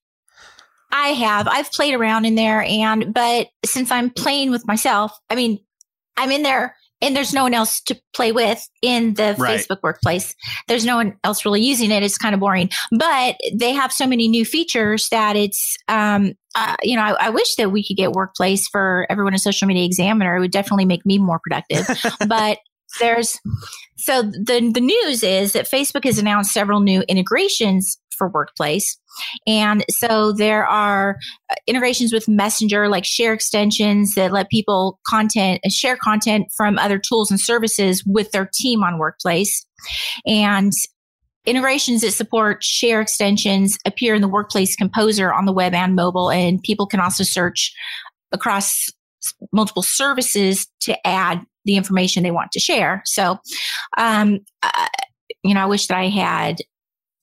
[0.91, 1.49] I have.
[1.49, 5.59] I've played around in there and but since I'm playing with myself, I mean,
[6.17, 9.61] I'm in there and there's no one else to play with in the right.
[9.61, 10.35] Facebook workplace.
[10.67, 12.03] There's no one else really using it.
[12.03, 16.77] It's kind of boring, but they have so many new features that it's, um, uh,
[16.83, 19.85] you know, I, I, wish that we could get workplace for everyone in social media
[19.85, 20.37] examiner.
[20.37, 21.87] It would definitely make me more productive,
[22.29, 22.59] but
[22.99, 23.39] there's,
[23.97, 28.99] so the, the news is that Facebook has announced several new integrations for workplace.
[29.47, 31.17] And so there are
[31.51, 36.79] uh, integrations with Messenger, like share extensions that let people content uh, share content from
[36.79, 39.67] other tools and services with their team on workplace.
[40.27, 40.73] And
[41.47, 46.31] integrations that support share extensions appear in the workplace composer on the web and mobile.
[46.31, 47.73] And people can also search
[48.33, 48.91] across
[49.53, 53.03] multiple services to add the information they want to share.
[53.05, 53.39] So,
[53.97, 54.87] um, uh,
[55.43, 56.59] you know, I wish that I had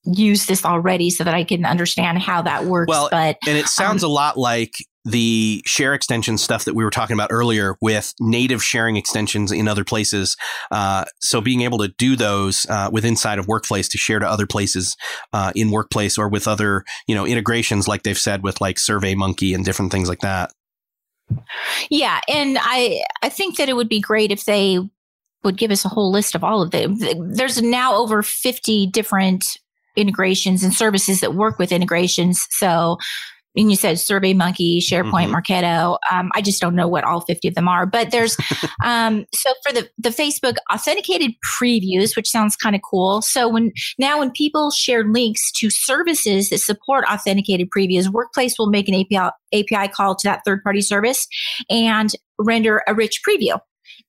[0.06, 2.90] use this already so that I can understand how that works.
[2.90, 4.74] Well, but and it sounds um, a lot like
[5.06, 9.68] the share extension stuff that we were talking about earlier with native sharing extensions in
[9.68, 10.38] other places.
[10.72, 14.28] Uh, so being able to do those uh, with inside of Workplace to share to
[14.28, 14.96] other places
[15.34, 19.16] uh, in Workplace or with other you know integrations like they've said with like Survey
[19.16, 20.52] Monkey and different things like that.
[21.90, 24.80] Yeah, and I I think that it would be great if they
[25.44, 26.98] would give us a whole list of all of them.
[26.98, 29.58] There's now over 50 different
[29.96, 32.48] integrations and services that work with integrations.
[32.50, 32.98] So,
[33.56, 35.36] and you said SurveyMonkey, SharePoint, mm-hmm.
[35.36, 35.98] Marketo.
[36.12, 38.36] Um, I just don't know what all 50 of them are, but there's,
[38.84, 43.22] um, so for the, the Facebook authenticated previews, which sounds kind of cool.
[43.22, 48.70] So when, now when people share links to services that support authenticated previews, Workplace will
[48.70, 51.28] make an API, API call to that third party service
[51.70, 53.60] and render a rich preview.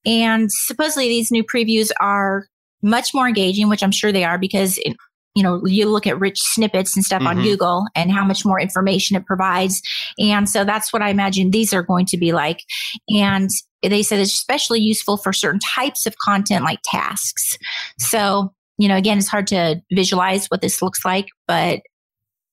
[0.06, 2.46] And supposedly these new previews are
[2.82, 4.94] much more engaging, which I'm sure they are because in,
[5.34, 7.38] you know, you look at rich snippets and stuff mm-hmm.
[7.38, 9.82] on Google and how much more information it provides.
[10.18, 12.60] And so that's what I imagine these are going to be like.
[13.08, 13.50] And
[13.82, 17.58] they said it's especially useful for certain types of content like tasks.
[17.98, 21.80] So, you know, again, it's hard to visualize what this looks like, but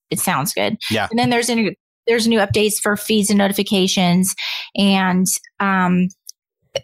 [0.09, 0.77] it sounds good.
[0.89, 1.07] Yeah.
[1.09, 1.77] And then there's any,
[2.07, 4.35] there's new updates for feeds and notifications
[4.75, 5.27] and
[5.59, 6.07] um,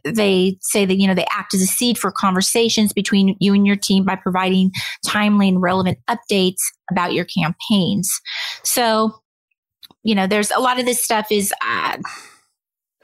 [0.03, 3.65] they say that you know they act as a seed for conversations between you and
[3.65, 4.71] your team by providing
[5.05, 6.61] timely and relevant updates
[6.91, 8.09] about your campaigns.
[8.63, 9.19] So
[10.03, 11.97] you know there's a lot of this stuff is uh,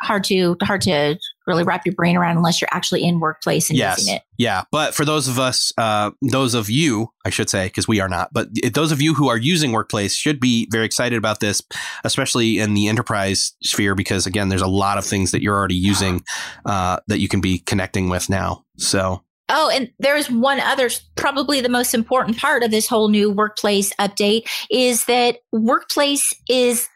[0.01, 1.17] hard to hard to
[1.47, 3.99] really wrap your brain around unless you're actually in workplace and yes.
[3.99, 4.23] using it.
[4.37, 7.99] Yeah, but for those of us, uh, those of you, I should say, because we
[7.99, 11.39] are not, but those of you who are using workplace should be very excited about
[11.39, 11.61] this,
[12.03, 15.75] especially in the enterprise sphere, because again, there's a lot of things that you're already
[15.75, 16.23] using
[16.65, 18.63] uh, that you can be connecting with now.
[18.77, 23.29] So Oh, and there's one other, probably the most important part of this whole new
[23.29, 26.87] workplace update is that workplace is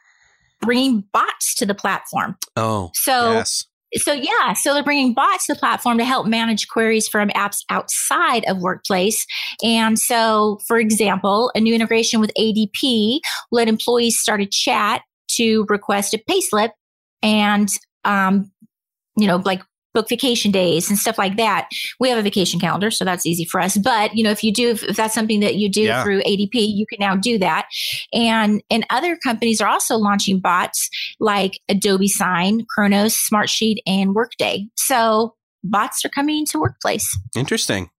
[0.61, 2.37] bringing bots to the platform.
[2.55, 3.65] Oh, So, yes.
[3.95, 7.63] So yeah, so they're bringing bots to the platform to help manage queries from apps
[7.69, 9.25] outside of Workplace.
[9.63, 13.19] And so, for example, a new integration with ADP
[13.51, 16.71] let employees start a chat to request a payslip
[17.21, 17.69] and,
[18.03, 18.51] um,
[19.17, 19.61] you know, like
[19.97, 21.67] book vacation days and stuff like that.
[21.99, 23.77] We have a vacation calendar, so that's easy for us.
[23.79, 26.03] But you know, if you do, if, if that's something that you do Yeah.
[26.03, 27.67] through ADP, you can now do that.
[28.13, 30.87] And and other companies are also launching bots
[31.19, 34.67] like Adobe Sign, Kronos, Smartsheet, and Workday.
[34.75, 35.33] So
[35.63, 37.09] bots are coming to Workplace.
[37.35, 37.89] Interesting.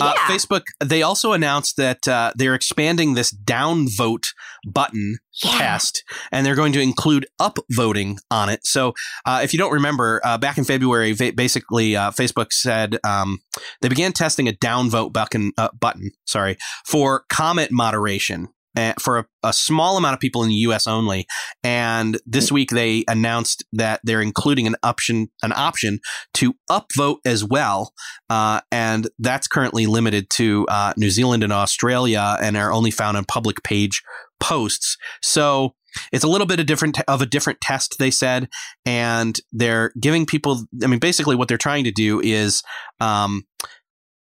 [0.00, 0.26] Uh, Yeah.
[0.28, 4.24] Facebook, they also announced that uh, they're expanding this downvote
[4.66, 5.58] button Yeah.
[5.58, 6.02] test
[6.32, 8.60] and they're going to include upvoting on it.
[8.64, 8.94] So,
[9.24, 13.38] uh, if you don't remember, uh, back in February, va- basically, uh, Facebook said um,
[13.82, 16.56] they began testing a downvote button, uh, button sorry,
[16.86, 18.48] for comment moderation.
[18.76, 20.86] Uh, For a, a small amount of people in the U.S.
[20.86, 21.26] only,
[21.62, 26.00] and this week they announced that they're including an option, an option
[26.34, 27.92] to upvote as well,
[28.28, 33.16] uh, and that's currently limited to uh, New Zealand and Australia, and are only found
[33.16, 34.02] on public page
[34.40, 34.96] posts.
[35.22, 35.74] So
[36.12, 38.48] it's a little bit of different of a different test, they said,
[38.84, 40.66] and they're giving people.
[40.82, 42.62] I mean, basically, what they're trying to do is
[43.00, 43.44] um,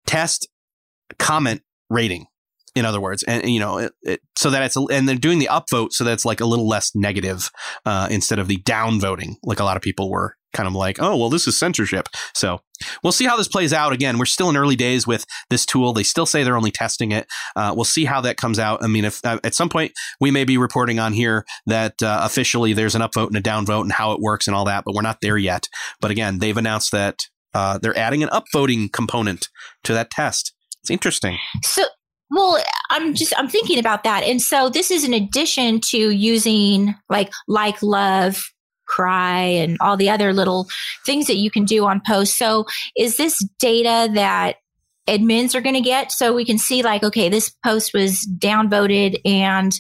[0.06, 0.48] test
[1.20, 2.26] comment rating.
[2.76, 5.50] In other words, and you know, it, it, so that it's and they're doing the
[5.50, 7.50] upvote so that's like a little less negative
[7.86, 11.16] uh, instead of the downvoting, like a lot of people were kind of like, oh,
[11.18, 12.08] well, this is censorship.
[12.34, 12.62] So
[13.04, 13.94] we'll see how this plays out.
[13.94, 15.94] Again, we're still in early days with this tool.
[15.94, 17.28] They still say they're only testing it.
[17.56, 18.84] Uh, we'll see how that comes out.
[18.84, 22.22] I mean, if uh, at some point we may be reporting on here that uh,
[22.24, 24.96] officially there's an upvote and a downvote and how it works and all that, but
[24.96, 25.68] we're not there yet.
[26.00, 27.20] But again, they've announced that
[27.54, 29.50] uh, they're adding an upvoting component
[29.84, 30.54] to that test.
[30.82, 31.38] It's interesting.
[31.64, 31.84] So,
[32.36, 36.94] well, I'm just I'm thinking about that, and so this is in addition to using
[37.10, 38.52] like like love,
[38.86, 40.68] cry, and all the other little
[41.06, 42.38] things that you can do on posts.
[42.38, 42.66] So,
[42.98, 44.58] is this data that
[45.08, 49.22] admins are going to get so we can see like okay this post was downvoted
[49.24, 49.80] and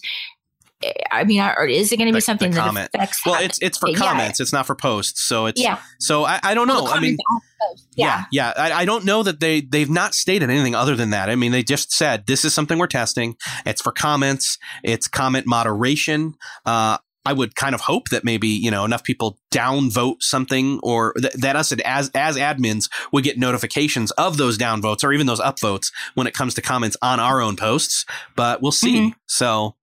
[1.12, 3.60] i mean are, is it going to The- be something the that affects Well, it's
[3.62, 3.98] it's for Yeah.
[3.98, 4.40] comments.
[4.40, 5.22] It's not for posts.
[5.24, 6.84] So it's yeah so I, I don't know.
[6.84, 7.24] Well, I mean, the
[7.72, 7.88] post.
[7.96, 11.30] yeah yeah, I, I don't know that they they've not stated anything other than that.
[11.30, 13.36] I mean, they just said this is something we're testing.
[13.66, 14.58] It's for comments.
[14.84, 16.36] It's comment moderation.
[16.66, 21.14] Uh, I would kind of hope that maybe you know enough people downvote something, or
[21.14, 25.40] th- that us as as admins would get notifications of those downvotes or even those
[25.42, 28.06] upvotes when it comes to comments on our own posts.
[28.36, 29.10] But we'll see.
[29.10, 29.14] Mhm.
[29.26, 29.76] So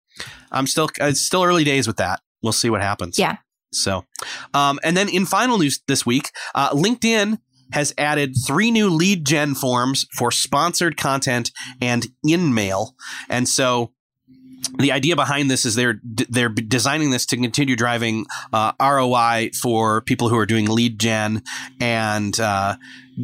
[0.50, 2.20] I'm still it's still early days with that.
[2.42, 3.18] We'll see what happens.
[3.18, 3.36] Yeah.
[3.72, 4.04] So,
[4.52, 7.38] um, and then in final news this week, uh, LinkedIn
[7.72, 11.50] has added three new lead gen forms for sponsored content
[11.80, 12.94] and in mail.
[13.30, 13.92] And so
[14.78, 20.02] the idea behind this is they're they're designing this to continue driving uh, ROI for
[20.02, 21.42] people who are doing lead gen,
[21.80, 22.76] and uh,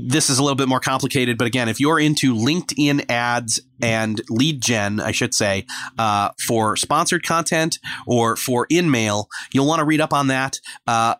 [0.06, 1.38] this is a little bit more complicated.
[1.38, 5.66] But again, if you're into LinkedIn ads and lead gen, I should say,
[5.98, 10.60] uh, for sponsored content or for in mail, you'll want to read up on that.
[10.86, 11.14] Uh,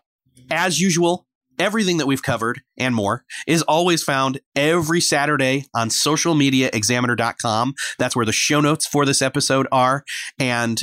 [0.51, 1.25] as usual,
[1.59, 7.73] everything that we've covered and more is always found every Saturday on socialmediaexaminer.com.
[7.97, 10.03] That's where the show notes for this episode are.
[10.39, 10.81] And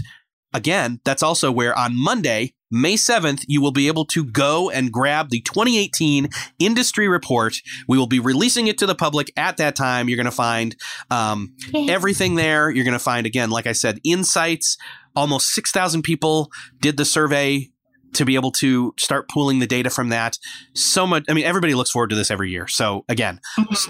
[0.53, 4.91] again, that's also where on Monday, May 7th, you will be able to go and
[4.91, 6.29] grab the 2018
[6.59, 7.57] industry report.
[7.87, 10.09] We will be releasing it to the public at that time.
[10.09, 10.75] You're going to find
[11.11, 11.55] um,
[11.89, 12.71] everything there.
[12.71, 14.77] You're going to find, again, like I said, insights.
[15.15, 17.71] Almost 6,000 people did the survey
[18.15, 20.39] to be able to start pooling the data from that.
[20.75, 21.25] So much.
[21.29, 22.67] I mean, everybody looks forward to this every year.
[22.67, 23.41] So again,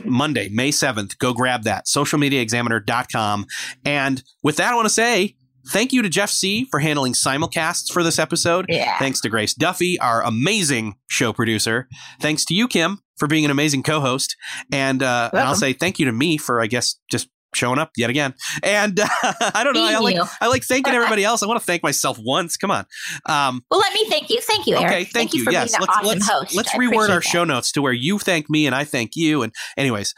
[0.05, 1.87] Monday, May 7th, go grab that.
[1.87, 3.47] Socialmediaexaminer.com.
[3.85, 5.37] And with that, I want to say
[5.69, 6.67] thank you to Jeff C.
[6.71, 8.67] for handling simulcasts for this episode.
[8.69, 11.89] yeah Thanks to Grace Duffy, our amazing show producer.
[12.21, 14.37] Thanks to you, Kim, for being an amazing co-host.
[14.73, 17.91] And, uh, and I'll say thank you to me for, I guess, just showing up
[17.97, 18.35] yet again.
[18.63, 19.07] And uh,
[19.55, 19.85] I don't know.
[19.85, 20.17] I like.
[20.41, 21.43] I like thanking everybody else.
[21.43, 22.57] I want to thank myself once.
[22.57, 22.87] Come on.
[23.27, 24.87] Um, well let me thank you thank you Erik.
[24.87, 25.43] okay, thank, you.
[25.43, 27.25] for Yes, let's awesome let's host let's I reword our that.
[27.25, 29.43] show notes to where you thank me and I thank you.
[29.43, 30.15] And anyways,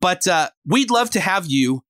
[0.00, 1.82] but uh, we'd love to have you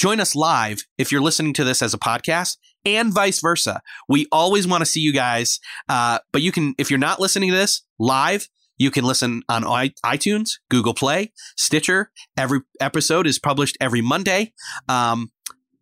[0.00, 3.82] join us live if you're listening to this as a podcast and vice versa.
[4.08, 5.60] We always want to see you guys.
[5.90, 8.48] Uh, but you can, if you're not listening to this live,
[8.78, 9.62] you can listen on
[10.02, 12.10] iTunes, Google Play, Stitcher.
[12.38, 14.54] Every episode is published every Monday.
[14.88, 15.32] Um,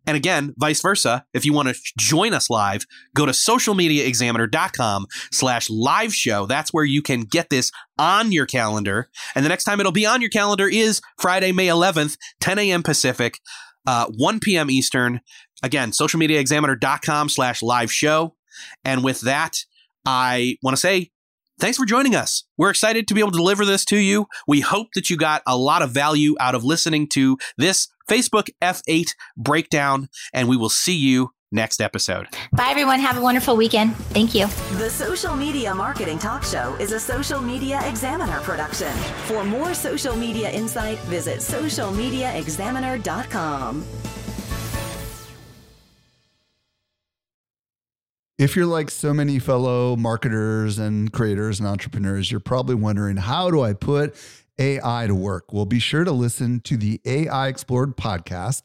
[0.05, 2.81] And again, vice versa, if you want to join us live,
[3.13, 6.45] go to socialmediaexaminer.com slash live show.
[6.45, 9.09] That's where you can get this on your calendar.
[9.35, 12.83] And the next time it'll be on your calendar is Friday, May 11th, 10 a.m.
[12.83, 13.39] Pacific,
[13.85, 14.69] uh, 1 p.m.
[14.69, 15.21] Eastern.
[15.63, 18.35] Again, socialmediaexaminer.com slash live show.
[18.85, 19.57] And with that,
[20.05, 21.11] I want to say
[21.59, 22.45] thanks for joining us.
[22.57, 24.27] We're excited to be able to deliver this to you.
[24.47, 28.49] We hope that you got a lot of value out of listening to this Facebook
[28.61, 32.27] F8 breakdown, and we will see you next episode.
[32.51, 32.99] Bye, everyone.
[32.99, 33.95] Have a wonderful weekend.
[33.95, 34.45] Thank you.
[34.77, 38.93] The Social Media Marketing Talk Show is a Social Media Examiner production.
[39.27, 43.85] For more social media insight, visit socialmediaexaminer.com.
[48.39, 53.51] If you're like so many fellow marketers and creators and entrepreneurs, you're probably wondering how
[53.51, 54.15] do I put
[54.57, 55.51] AI to work?
[55.51, 58.61] Well, be sure to listen to the AI Explored podcast,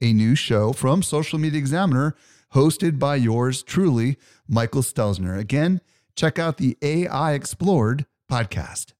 [0.00, 2.14] a new show from Social Media Examiner
[2.54, 4.16] hosted by yours truly,
[4.48, 5.38] Michael Stelzner.
[5.38, 5.80] Again,
[6.14, 8.92] check out the AI Explored podcast.